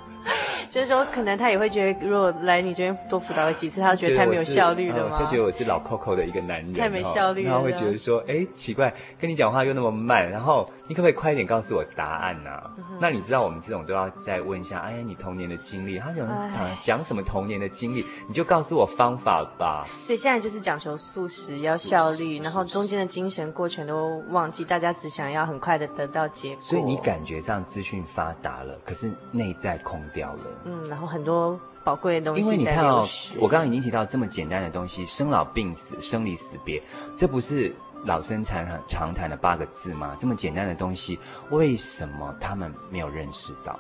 [0.70, 5.16] 就是说，可能他也会觉得，如果来你这边多辅导了几次，他觉得太没有效率了吗？
[5.20, 7.50] 就觉得我是老 Coco 的一个男人，太没效率了。
[7.50, 12.84] 然后会觉得说，哎，奇怪，跟你讲话又那么慢，然后你可不可以快一点告诉我答案呢、啊嗯？
[13.00, 19.88] 那你知道我们这种都要再问一下，哎，你童年的经历，他有人讲什么童年的经历，你就告诉我方法吧。
[20.02, 26.58] 所以现在就是讲求素食，要效率，然后中间的精神过程都忘记，大家只想要很快的得到结果。
[26.60, 30.44] 所以你感觉上资讯发达了，可是内在空掉了。
[30.66, 32.42] 嗯，然后很多宝贵的东西。
[32.42, 33.08] 因为你看哦，
[33.40, 36.84] 我刚刚已经提到这么简单的东西，生老病死、生离死别，
[37.16, 37.74] 这不是
[38.06, 40.16] 老生常谈常谈的八个字吗？
[40.20, 43.80] 这么简单的东西，为什么他们没有认识到？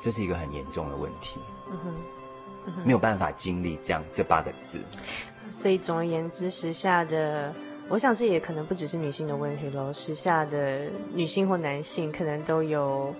[0.00, 1.38] 这是一个很严重的问题。
[1.70, 1.94] 嗯哼，
[2.66, 4.78] 嗯哼，没有办法经历这样这八个字。
[5.50, 7.52] 所以总而言之，时下的，
[7.88, 9.92] 我想这也可能不只是女性的问题喽。
[9.92, 13.14] 时下的女性或男性可能都有。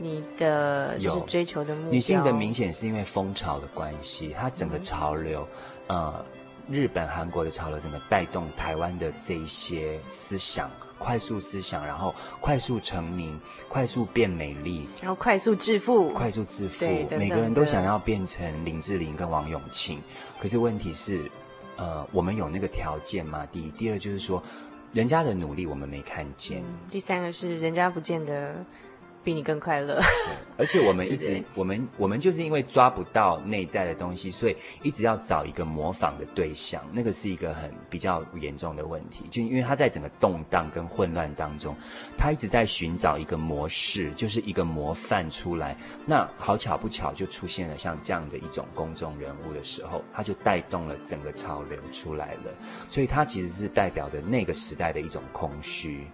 [0.00, 5.44] 你的就是追求的目标，女性的明显是因为风潮的关系，它整个潮流，
[5.88, 6.24] 嗯、呃，
[6.70, 20.00] 日本、韩国的潮流，整个带动台湾的这一些思想，快速思想，然后快速成名，快速变美丽，然后快速致富，快速致富，每个人都想要变成林志玲跟王永庆，
[20.38, 21.30] 可是问题是，
[21.76, 23.46] 呃，我们有那个条件吗？
[23.50, 24.42] 第一，第二就是说，
[24.92, 28.64] 人家的努力我们没看见，嗯、第三个是人家不见得。
[29.28, 30.00] 比你更快乐，
[30.56, 39.26] 而且我们一直，我们我们就是因为抓不到内在的东西，所以一直要找一个模仿的对象，那个是一个很比较严重的问题。
[39.30, 41.76] 就因为他在整个动荡跟混乱当中，
[42.16, 45.76] 他一直在寻找一个模式，就是一个模范出来。
[46.06, 52.54] 那好巧不巧，就出现了像这样的一种公众人物的时候，他就带动了整个潮流出来了。
[52.88, 56.06] 所以，他其实是代表着那个时代的一种空虚。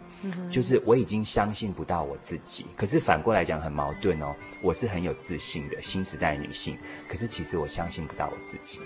[0.51, 4.35] 就是我已经相信不到我自己，可是反过来讲很矛盾哦。
[4.63, 8.81] 我是很有自信的新时代女性，可是其实我相信不到我自己，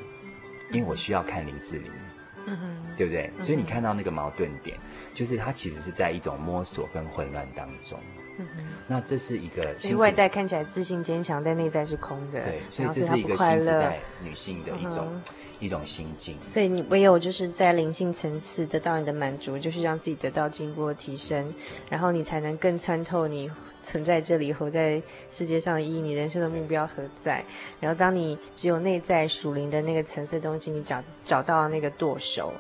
[0.73, 1.91] 因为我需要看林志玲，
[2.47, 3.31] 嗯哼，对不对？
[3.39, 4.79] 所以你看到那个矛盾点，
[5.15, 7.99] 就是它其实是在一种摸索跟混乱当中。
[8.87, 12.43] 那这是一个，所以外在看起来自信坚强，但内在是空的。
[12.43, 15.23] 对，所以这是一个新时代女性的一种、嗯、
[15.61, 16.37] 一种心境。
[16.43, 21.53] 所以你唯有就是在灵性层次得到你的满足，就是让自己得到进步的提升，
[21.91, 23.51] 然后你才能更穿透你
[23.83, 27.45] 存在这里、活在世界上的意义，你人生的目标何在。
[27.81, 32.53] 然后当你只有内在属灵的那个层次的东西，你找找到那个舵手。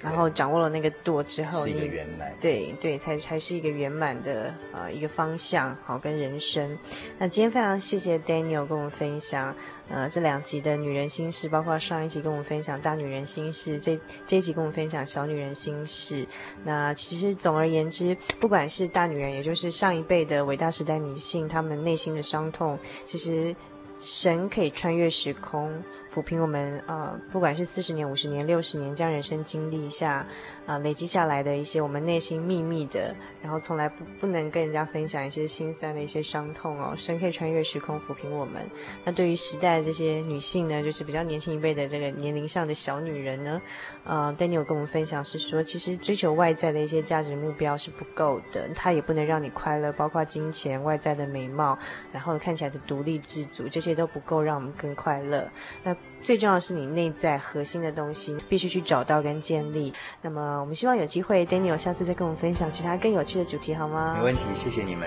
[0.00, 6.78] 然后掌握了那个舵之后，是一个圆满，对对，才才是一个圆满的呃一个方向，好跟人生。
[7.18, 9.54] 那今天非常谢谢 Daniel 跟我们分享
[9.88, 16.26] 呃这两集的女人心事，包括上一集跟我们分享大女人心事，这这一集跟我们分享小女人心事。
[16.64, 23.56] 那其实总而言之，不管是大女人，也就是上一辈的伟大时代女性，她们内心的伤痛，其实
[24.02, 25.82] 神可以穿越时空。
[26.14, 30.24] 抚平我们呃，不管是四十年、五十年、六十年，将人生经历一下。
[30.66, 38.62] 啊，累积下来的一些我们内心秘密的，然后从来不不能跟人家分享一些心酸的一些伤痛哦，神可以穿越时空抚平我们。
[39.04, 43.60] 那对于时代的这些女性呢，就是比较年轻一辈的这个年龄上的小女人呢，
[44.04, 51.78] 呃，Daniel 跟我们分享是说，其实追求外在的一些价值目标是不够的，它也不能让你快乐，包括金钱、外在的美貌，
[52.12, 55.50] 然后看起来的独立自主，这些都不够让我们更快乐。
[55.82, 55.94] 那
[56.24, 59.92] 最重要的是你内在核心的东西必须去找到跟建立。
[60.22, 60.64] 那么。
[60.64, 64.14] 我们希望有机会，Daniel 下次再跟我们分享其他更有趣的主题，好吗？
[64.16, 65.06] 没问题，谢谢你们。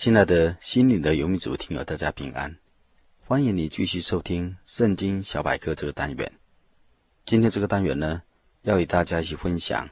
[0.00, 2.56] 亲爱的心灵的游民族听友，大家平安！
[3.26, 6.32] 欢迎你继续收听《圣经小百科》这个单元。
[7.26, 8.22] 今天这个单元呢，
[8.62, 9.86] 要与大家一起分享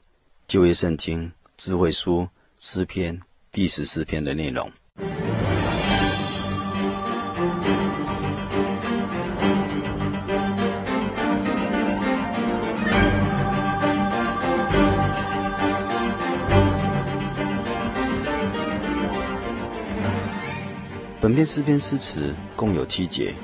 [0.46, 2.26] 旧约圣经智慧书
[2.58, 3.20] 诗篇
[3.52, 4.72] 第十四篇的内容。
[21.20, 23.34] 本篇诗篇诗词共有七节，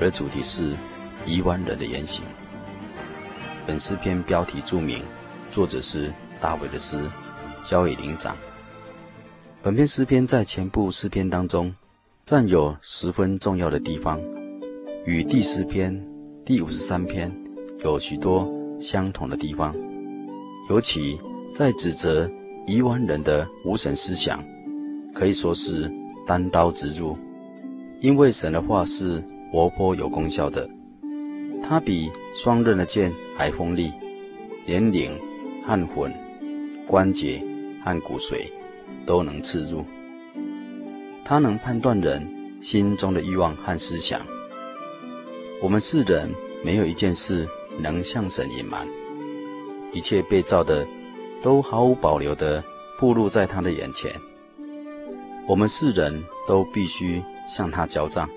[0.00, 0.74] 而主题是
[1.24, 2.24] 愚顽人的言行。
[3.64, 5.04] 本诗篇标题注明，
[5.52, 6.98] 作者是大卫的诗，
[7.62, 8.36] 交与灵长。
[9.62, 11.72] 本篇诗篇在全部诗篇当中
[12.24, 14.20] 占有十分重要的地方，
[15.04, 16.04] 与第十篇、
[16.44, 17.30] 第五十三篇
[17.84, 18.50] 有许多
[18.80, 19.72] 相同的地方，
[20.68, 21.20] 尤其
[21.54, 22.28] 在指责
[22.66, 24.42] 愚顽人的无神思想，
[25.14, 25.88] 可以说是。
[26.26, 27.16] 单刀直入，
[28.00, 29.22] 因为神的话是
[29.52, 30.68] 活泼有功效的，
[31.62, 33.92] 它比双刃的剑还锋利，
[34.66, 35.16] 连灵
[35.64, 36.12] 和魂、
[36.86, 37.40] 关节
[37.84, 38.50] 和骨髓
[39.06, 39.84] 都能刺入。
[41.24, 42.26] 它能判断人
[42.60, 44.20] 心中的欲望和思想。
[45.62, 46.28] 我们世人
[46.64, 47.48] 没有一件事
[47.78, 48.86] 能向神隐瞒，
[49.92, 50.86] 一切被造的
[51.40, 52.62] 都毫无保留地
[53.00, 54.10] 暴露在他的眼前。
[55.48, 58.28] 我们世人都必须向他交账。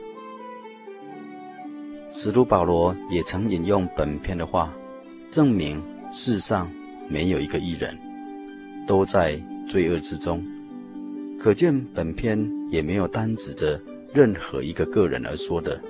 [2.11, 4.71] 使徒保罗也曾引用本篇的话，
[5.31, 5.81] 证明
[6.11, 6.69] 世上
[7.07, 7.97] 没有一个义人，
[8.85, 10.43] 都在罪恶之中。
[11.39, 12.39] 可见本篇
[12.69, 13.79] 也没有单指着
[14.13, 15.81] 任何一个个人而说的。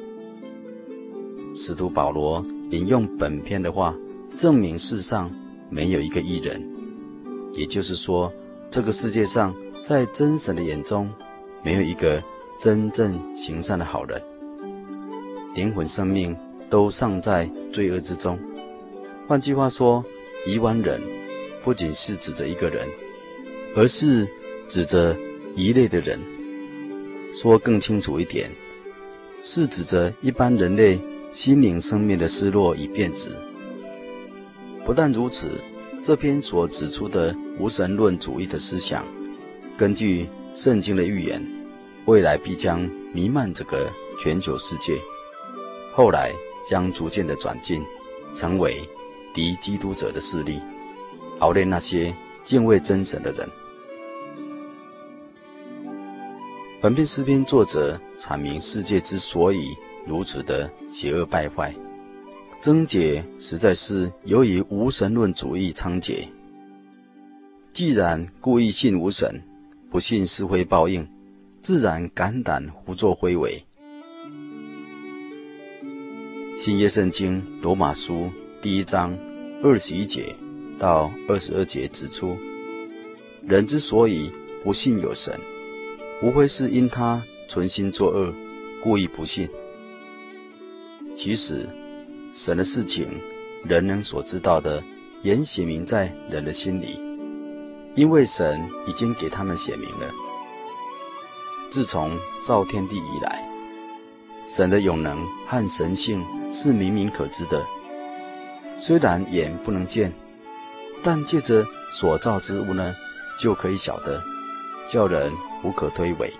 [1.55, 3.93] 使徒保罗引用本篇的话，
[4.37, 5.29] 证明世上
[5.69, 6.61] 没有一个义人，
[7.53, 8.31] 也就是说，
[8.69, 9.53] 这个世界上。
[9.89, 11.11] 在真神的眼中，
[11.63, 12.23] 没有一个
[12.59, 14.21] 真正行善的好人，
[15.55, 16.37] 灵魂生命
[16.69, 18.37] 都丧在罪恶之中。
[19.27, 20.05] 换句话说，
[20.45, 21.01] 愚顽人
[21.63, 22.87] 不仅是指着一个人，
[23.75, 24.27] 而是
[24.67, 25.15] 指着
[25.55, 26.19] 一类的人。
[27.33, 28.47] 说更清楚一点，
[29.41, 30.99] 是指着一般人类
[31.33, 33.31] 心灵生命的失落与变质。
[34.85, 35.59] 不但如此，
[36.03, 39.03] 这篇所指出的无神论主义的思想。
[39.79, 41.41] 根据圣经的预言，
[42.03, 42.81] 未来必将
[43.13, 43.89] 弥漫这个
[44.21, 44.99] 全球世界，
[45.93, 46.35] 后来
[46.67, 47.81] 将逐渐的转进，
[48.35, 48.81] 成为
[49.33, 50.59] 敌基督者的势力，
[51.39, 52.13] 熬炼那些
[52.43, 53.47] 敬畏真神的人。
[56.81, 59.73] 本篇诗篇作者阐明世界之所以
[60.05, 61.73] 如此的邪恶败坏，
[62.59, 66.27] 症结实在是由于无神论主义猖獗。
[67.71, 69.41] 既然故意信无神，
[69.91, 71.07] 不信是会报应，
[71.61, 73.59] 自然肝胆胡作非为。
[76.55, 78.29] 新约圣经罗马书
[78.61, 79.17] 第一章
[79.63, 80.35] 二十一节
[80.77, 82.37] 到二十二节指出，
[83.41, 84.31] 人之所以
[84.63, 85.33] 不信有神，
[86.21, 88.31] 无非是因他存心作恶，
[88.83, 89.49] 故意不信。
[91.15, 91.67] 其实，
[92.31, 93.09] 神的事情，
[93.65, 94.83] 人人所知道的，
[95.23, 97.08] 也写明在人的心里。
[97.99, 100.09] 因为神已经给他们写明了，
[101.69, 103.45] 自从造天地以来，
[104.47, 107.61] 神的永能和神性是明明可知的。
[108.77, 110.13] 虽然眼不能见，
[111.03, 112.95] 但借着所造之物呢，
[113.37, 114.23] 就可以晓得，
[114.89, 116.31] 叫人无可推诿。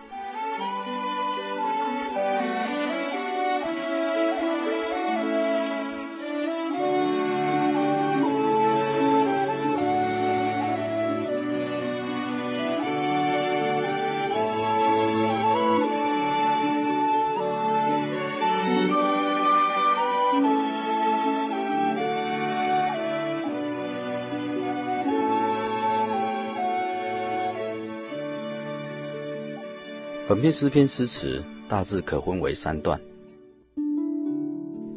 [30.40, 32.98] 本篇诗篇诗词大致可分为三段。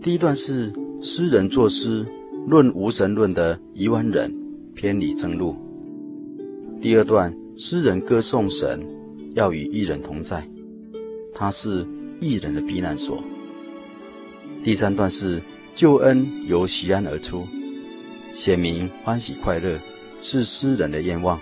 [0.00, 0.72] 第一段是
[1.02, 2.06] 诗人作诗
[2.46, 4.32] 论无神论的愚顽人
[4.72, 5.52] 偏离正路；
[6.80, 8.86] 第二段，诗人歌颂神
[9.34, 10.48] 要与义人同在，
[11.34, 11.84] 他是
[12.20, 13.20] 义人的避难所。
[14.62, 15.42] 第三段是
[15.74, 17.44] 救恩由席安而出，
[18.32, 19.76] 显明欢喜快乐
[20.20, 21.40] 是诗人的愿望。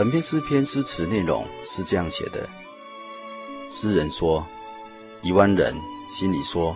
[0.00, 2.48] 本篇诗篇诗词内容是这样写的：
[3.70, 4.42] 诗人说，
[5.20, 5.76] 一万人
[6.08, 6.74] 心里说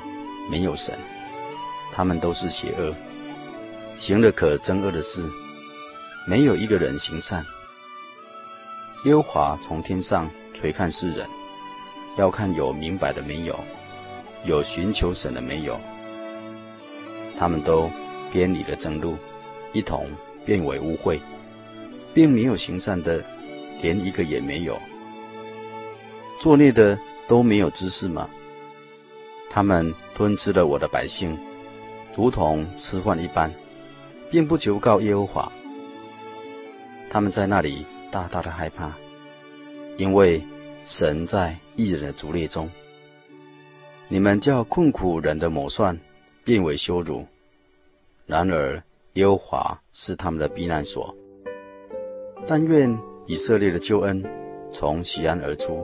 [0.50, 0.94] 没有神，
[1.90, 2.94] 他们都是邪恶，
[3.96, 5.24] 行了可憎恶的事，
[6.28, 7.42] 没有一个人行善。
[9.06, 11.26] 耶和华从天上垂看世人，
[12.18, 13.58] 要看有明白的没有。
[14.44, 15.80] 有寻求神的没有？
[17.38, 17.90] 他们都
[18.30, 19.16] 偏离了正路，
[19.72, 20.10] 一同
[20.44, 21.18] 变为污秽，
[22.14, 23.22] 并没有行善的，
[23.82, 24.78] 连一个也没有。
[26.40, 28.30] 作孽的都没有知识吗？
[29.50, 31.36] 他们吞吃了我的百姓，
[32.16, 33.52] 如同吃饭一般，
[34.30, 35.52] 并不求告耶和华。
[37.10, 38.92] 他们在那里大大的害怕，
[39.96, 40.42] 因为
[40.84, 42.70] 神在义人的族列中。
[44.08, 45.98] 你们叫困苦人的谋算
[46.44, 47.26] 变为羞辱，
[48.26, 48.82] 然而
[49.14, 51.14] 耶和华是他们的避难所。
[52.46, 54.22] 但愿以色列的救恩
[54.70, 55.82] 从锡安而出，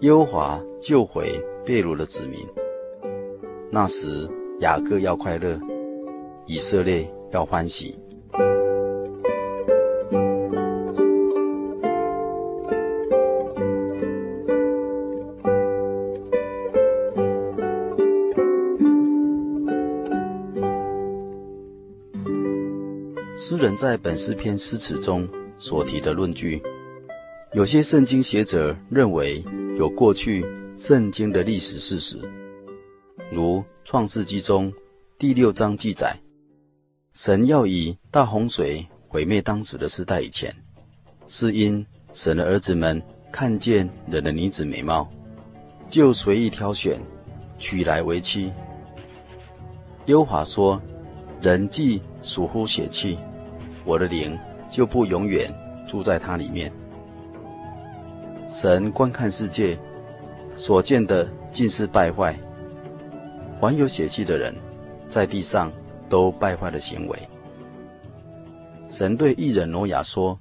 [0.00, 2.40] 耶和华救回被掳的子民。
[3.70, 4.28] 那时
[4.60, 5.58] 雅各要快乐，
[6.44, 7.98] 以色列要欢喜。
[23.38, 25.28] 诗人在本诗篇诗词中
[25.58, 26.62] 所提的论据，
[27.52, 29.42] 有些圣经学者认为
[29.78, 30.44] 有过去
[30.76, 32.18] 圣经的历史事实，
[33.30, 34.72] 如创世纪中
[35.18, 36.16] 第六章记载，
[37.14, 40.54] 神要以大洪水毁灭当时的世代以前，
[41.26, 43.02] 是因神的儿子们
[43.32, 45.10] 看见人的女子美貌，
[45.88, 47.00] 就随意挑选，
[47.58, 48.52] 娶来为妻。
[50.04, 50.80] 优华说：
[51.40, 53.18] 人既属乎血气。
[53.84, 54.36] 我的灵
[54.76, 55.50] 就不永远
[55.88, 56.70] 住在他里面。
[58.46, 59.74] 神观看世界，
[60.54, 62.38] 所见的尽是败坏。
[63.58, 64.54] 凡有血气的人，
[65.08, 65.72] 在地上
[66.10, 67.18] 都败坏了行为。
[68.90, 70.38] 神对义人挪亚说：“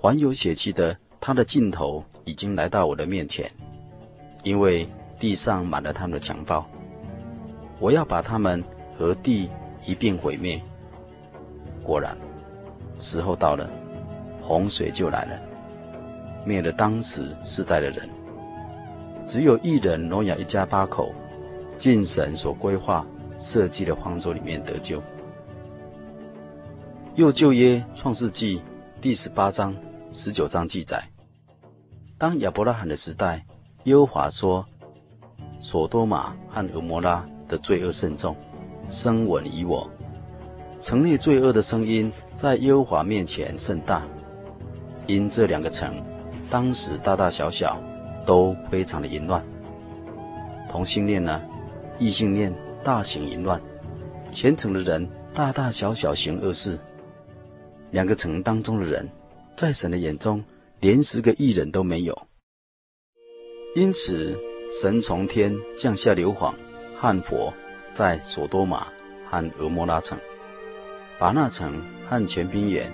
[0.00, 3.50] 凡有血气的，他的尽头已经来到我的面前，
[4.44, 4.88] 因为
[5.18, 6.64] 地上满了他们的强暴。
[7.80, 8.62] 我要把他们
[8.96, 9.50] 和地
[9.84, 10.62] 一并毁灭。”
[11.82, 12.16] 果然。
[12.98, 13.68] 时候到了，
[14.40, 15.38] 洪水就来了，
[16.44, 18.08] 灭了当时世代的人。
[19.28, 21.12] 只有一人挪亚一家八口，
[21.76, 23.04] 进神所规划
[23.40, 25.02] 设计的方舟里面得救。
[27.16, 28.60] 又旧约创世纪
[29.00, 29.74] 第十八章、
[30.12, 31.02] 十九章记载，
[32.16, 33.44] 当亚伯拉罕的时代，
[33.84, 34.64] 耶和华说：
[35.60, 38.36] 所多玛和蛾摩拉的罪恶甚重，
[38.90, 39.90] 生闻于我。
[40.80, 44.02] 城内罪恶的声音在耶和华面前甚大，
[45.06, 46.02] 因这两个城
[46.50, 47.80] 当时大大小小
[48.26, 49.42] 都非常的淫乱。
[50.70, 51.40] 同性恋呢，
[51.98, 52.52] 异性恋
[52.84, 53.58] 大行淫乱，
[54.30, 56.78] 虔诚的人大大小小行恶事。
[57.90, 59.08] 两个城当中的人，
[59.56, 60.44] 在神的眼中
[60.80, 62.26] 连十个义人都没有。
[63.74, 64.38] 因此，
[64.70, 66.52] 神从天降下硫磺
[66.98, 67.50] 和火，
[67.94, 68.86] 在所多玛
[69.26, 70.18] 和蛾摩拉城。
[71.18, 72.92] 把那城和全平原，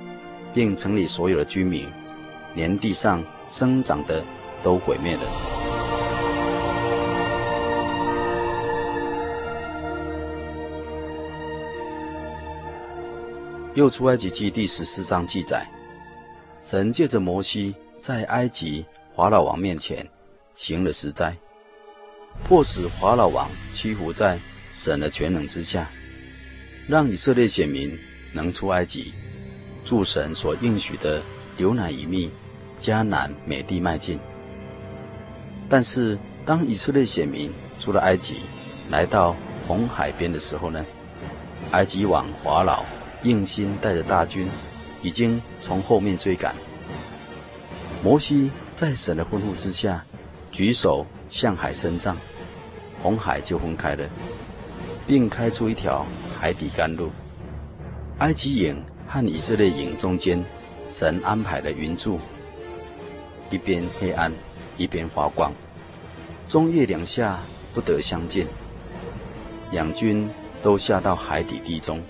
[0.54, 1.86] 并城里所有的居民，
[2.54, 4.24] 连地上生长的
[4.62, 5.22] 都毁灭了。
[13.74, 15.66] 又出埃及记第十四章记载，
[16.60, 18.84] 神借着摩西在埃及
[19.16, 20.06] 法老王面前
[20.54, 21.34] 行了十灾，
[22.44, 24.38] 迫使法老王屈服在
[24.74, 25.90] 神的全能之下，
[26.86, 27.98] 让以色列选民。
[28.32, 29.12] 能出埃及，
[29.84, 31.22] 诸神所应许的
[31.56, 32.30] 牛奶与蜜、
[32.80, 34.18] 迦南美地迈进。
[35.68, 38.36] 但是，当以色列选民出了埃及，
[38.90, 40.84] 来到红海边的时候呢，
[41.70, 42.84] 埃及王法老
[43.22, 44.48] 硬心带着大军，
[45.02, 46.54] 已经从后面追赶。
[48.02, 50.04] 摩西在神的吩咐之下，
[50.50, 52.16] 举手向海伸张，
[53.02, 54.04] 红海就分开了，
[55.06, 56.04] 并开出一条
[56.38, 57.10] 海底干路。
[58.18, 60.44] 埃及营和以色列营中间，
[60.88, 62.20] 神安排了云柱，
[63.50, 64.32] 一边黑暗，
[64.76, 65.52] 一边发光，
[66.48, 67.40] 中夜两下
[67.74, 68.46] 不得相见。
[69.72, 70.28] 两军
[70.62, 72.00] 都下到海底地中，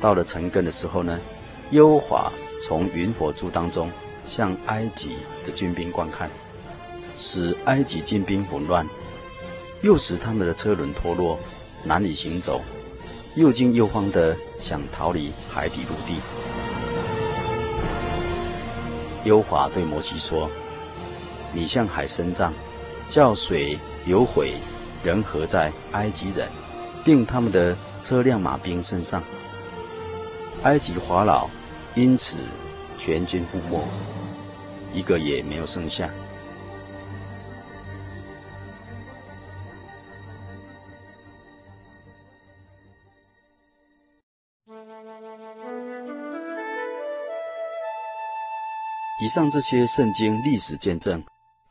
[0.00, 1.18] 到了晨更的时候呢，
[1.72, 2.32] 耶和华
[2.66, 3.90] 从云火柱当中
[4.24, 5.10] 向埃及
[5.44, 6.30] 的军兵观看，
[7.18, 8.86] 使埃及军兵混乱，
[9.82, 11.38] 又使他们的车轮脱落，
[11.84, 12.62] 难以行走，
[13.34, 16.20] 又惊又慌的想逃离海底陆地。
[19.24, 20.50] 优华对摩西说
[21.52, 22.52] ：“你向海伸杖，
[23.08, 24.52] 叫水流回，
[25.02, 26.50] 人和在埃及人，
[27.04, 29.22] 并他们的车辆马兵身上。”
[30.64, 31.48] 埃及法老
[31.94, 32.36] 因此
[32.98, 33.82] 全军覆没，
[34.92, 36.10] 一个也没有剩下。
[49.22, 51.22] 以上这些圣经历史见证，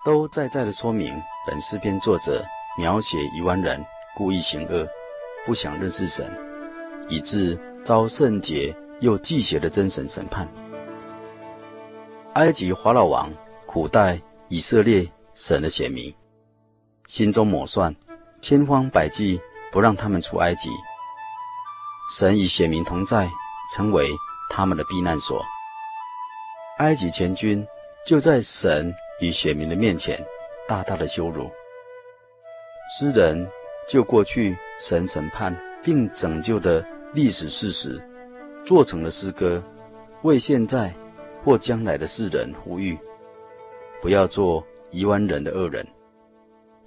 [0.06, 2.41] 都在在的说明本诗篇作者
[2.78, 3.86] 描写一万人
[4.16, 4.88] 故意行恶，
[5.45, 6.34] 不想认识神，
[7.10, 10.47] 以致遭圣洁又忌邪的真神审判。
[12.36, 13.30] 埃及法老王
[13.66, 16.16] 苦待以色列神的选民，
[17.08, 17.93] 心中谋算，
[18.39, 19.38] 千方百计
[19.74, 20.70] 不让他们出埃及。
[22.16, 23.30] 神与选民同在，
[23.76, 24.10] 成为
[24.49, 25.45] 他们的避难所。
[26.82, 27.64] 埃及全军
[28.04, 30.20] 就在神与选民的面前
[30.68, 31.48] 大大的羞辱。
[32.98, 33.48] 诗人
[33.88, 38.02] 就过去神审判并拯救的历史事实。
[38.64, 39.64] 做成了诗歌，
[40.24, 40.92] 为现在
[41.44, 42.98] 或将来的世人呼吁：
[44.02, 45.88] 不要做愚顽人的恶人，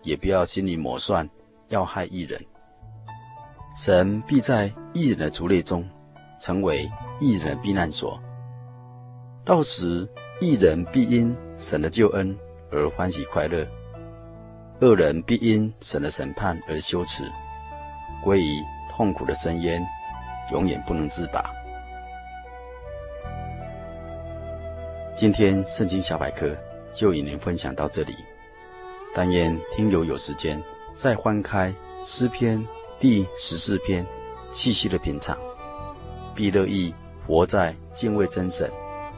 [0.03, 1.29] 也不要心里谋算
[1.69, 2.41] 要害一人。
[3.77, 5.89] 神必在义人的族类中
[6.39, 6.89] 成为
[7.21, 8.21] 义人的避难所。
[9.45, 10.09] 到时，
[10.41, 12.35] 一人必因神的救恩
[12.71, 13.69] 而欢喜快乐，
[14.81, 17.31] 恶人必因神的审判而羞耻，
[18.23, 19.87] 归于痛苦的深渊，
[20.51, 21.45] 永远不能自拔。
[25.15, 26.57] 今天圣经小百科
[26.95, 28.15] 就与您分享到这里，
[29.15, 30.59] 但愿听友有时间
[30.95, 31.71] 再翻开
[32.03, 32.67] 诗篇
[32.99, 34.07] 第十四篇，
[34.53, 35.37] 细细的品尝，
[36.35, 36.95] 必乐意
[37.27, 38.71] 活在敬畏真神、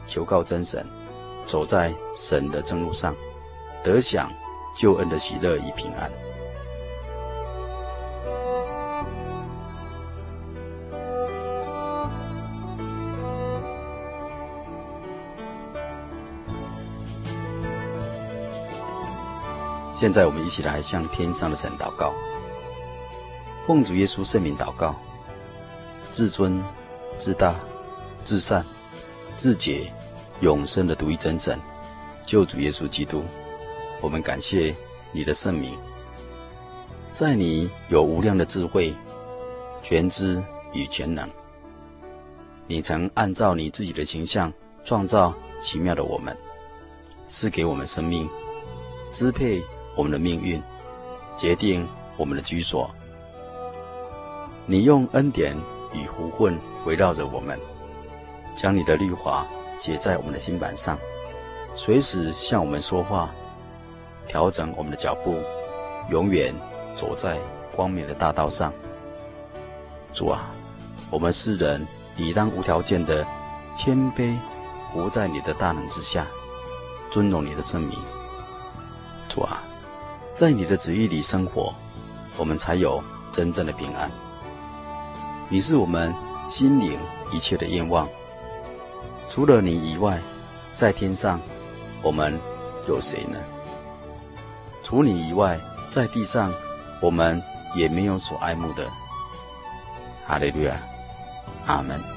[0.07, 0.85] 求告真神，
[1.45, 3.15] 走在神的正路上，
[3.83, 4.31] 得享
[4.75, 6.09] 救恩的喜乐与平安。
[19.93, 22.13] 现在我们一起来向天上的神祷告，
[23.65, 24.95] 奉主耶稣圣名祷告，
[26.11, 26.63] 至尊、
[27.17, 27.55] 至大、
[28.23, 28.63] 至善、
[29.35, 29.91] 至洁、
[30.41, 31.59] 永生的独一真神，
[32.25, 33.23] 救主耶稣基督，
[34.01, 34.75] 我们感谢
[35.11, 35.77] 你的圣名，
[37.11, 38.93] 在你有无量的智慧、
[39.81, 41.29] 全知与全能，
[42.67, 44.51] 你曾按照你自己的形象
[44.83, 46.37] 创造奇妙的我们，
[47.27, 48.29] 赐给我们生命，
[49.11, 49.61] 支配。
[49.95, 50.61] 我们的命运，
[51.35, 51.83] 决定
[52.17, 52.87] 我们的居所。
[54.67, 55.57] 你用恩典
[55.91, 57.59] 与福分围绕着我们，
[58.55, 59.47] 将你的律法
[59.77, 60.97] 写在我们的心版上，
[61.75, 63.29] 随时向我们说话，
[64.27, 65.39] 调整我们的脚步，
[66.09, 66.53] 永远
[66.95, 67.37] 走在
[67.75, 68.73] 光明的大道上。
[70.11, 70.49] 主啊，
[71.09, 73.25] 我们世人理当无条件的
[73.75, 74.35] 谦卑，
[74.91, 76.25] 活在你的大能之下，
[77.11, 77.97] 尊荣你的圣名。
[79.29, 79.63] 主啊。
[80.33, 81.73] 在你的旨意里生活，
[82.37, 84.07] 我们才有真正的平安。
[85.49, 86.13] 你是我们
[86.47, 86.99] 心灵
[87.31, 88.07] 一切的愿望。
[89.29, 90.19] 除了你以外，
[90.73, 91.39] 在天上
[92.01, 92.39] 我们
[92.87, 93.37] 有谁呢？
[94.83, 95.59] 除你以外，
[95.89, 96.51] 在地上
[97.01, 97.41] 我们
[97.75, 98.87] 也没有所爱慕的。
[100.25, 100.77] 哈利路亚，
[101.65, 102.16] 阿门。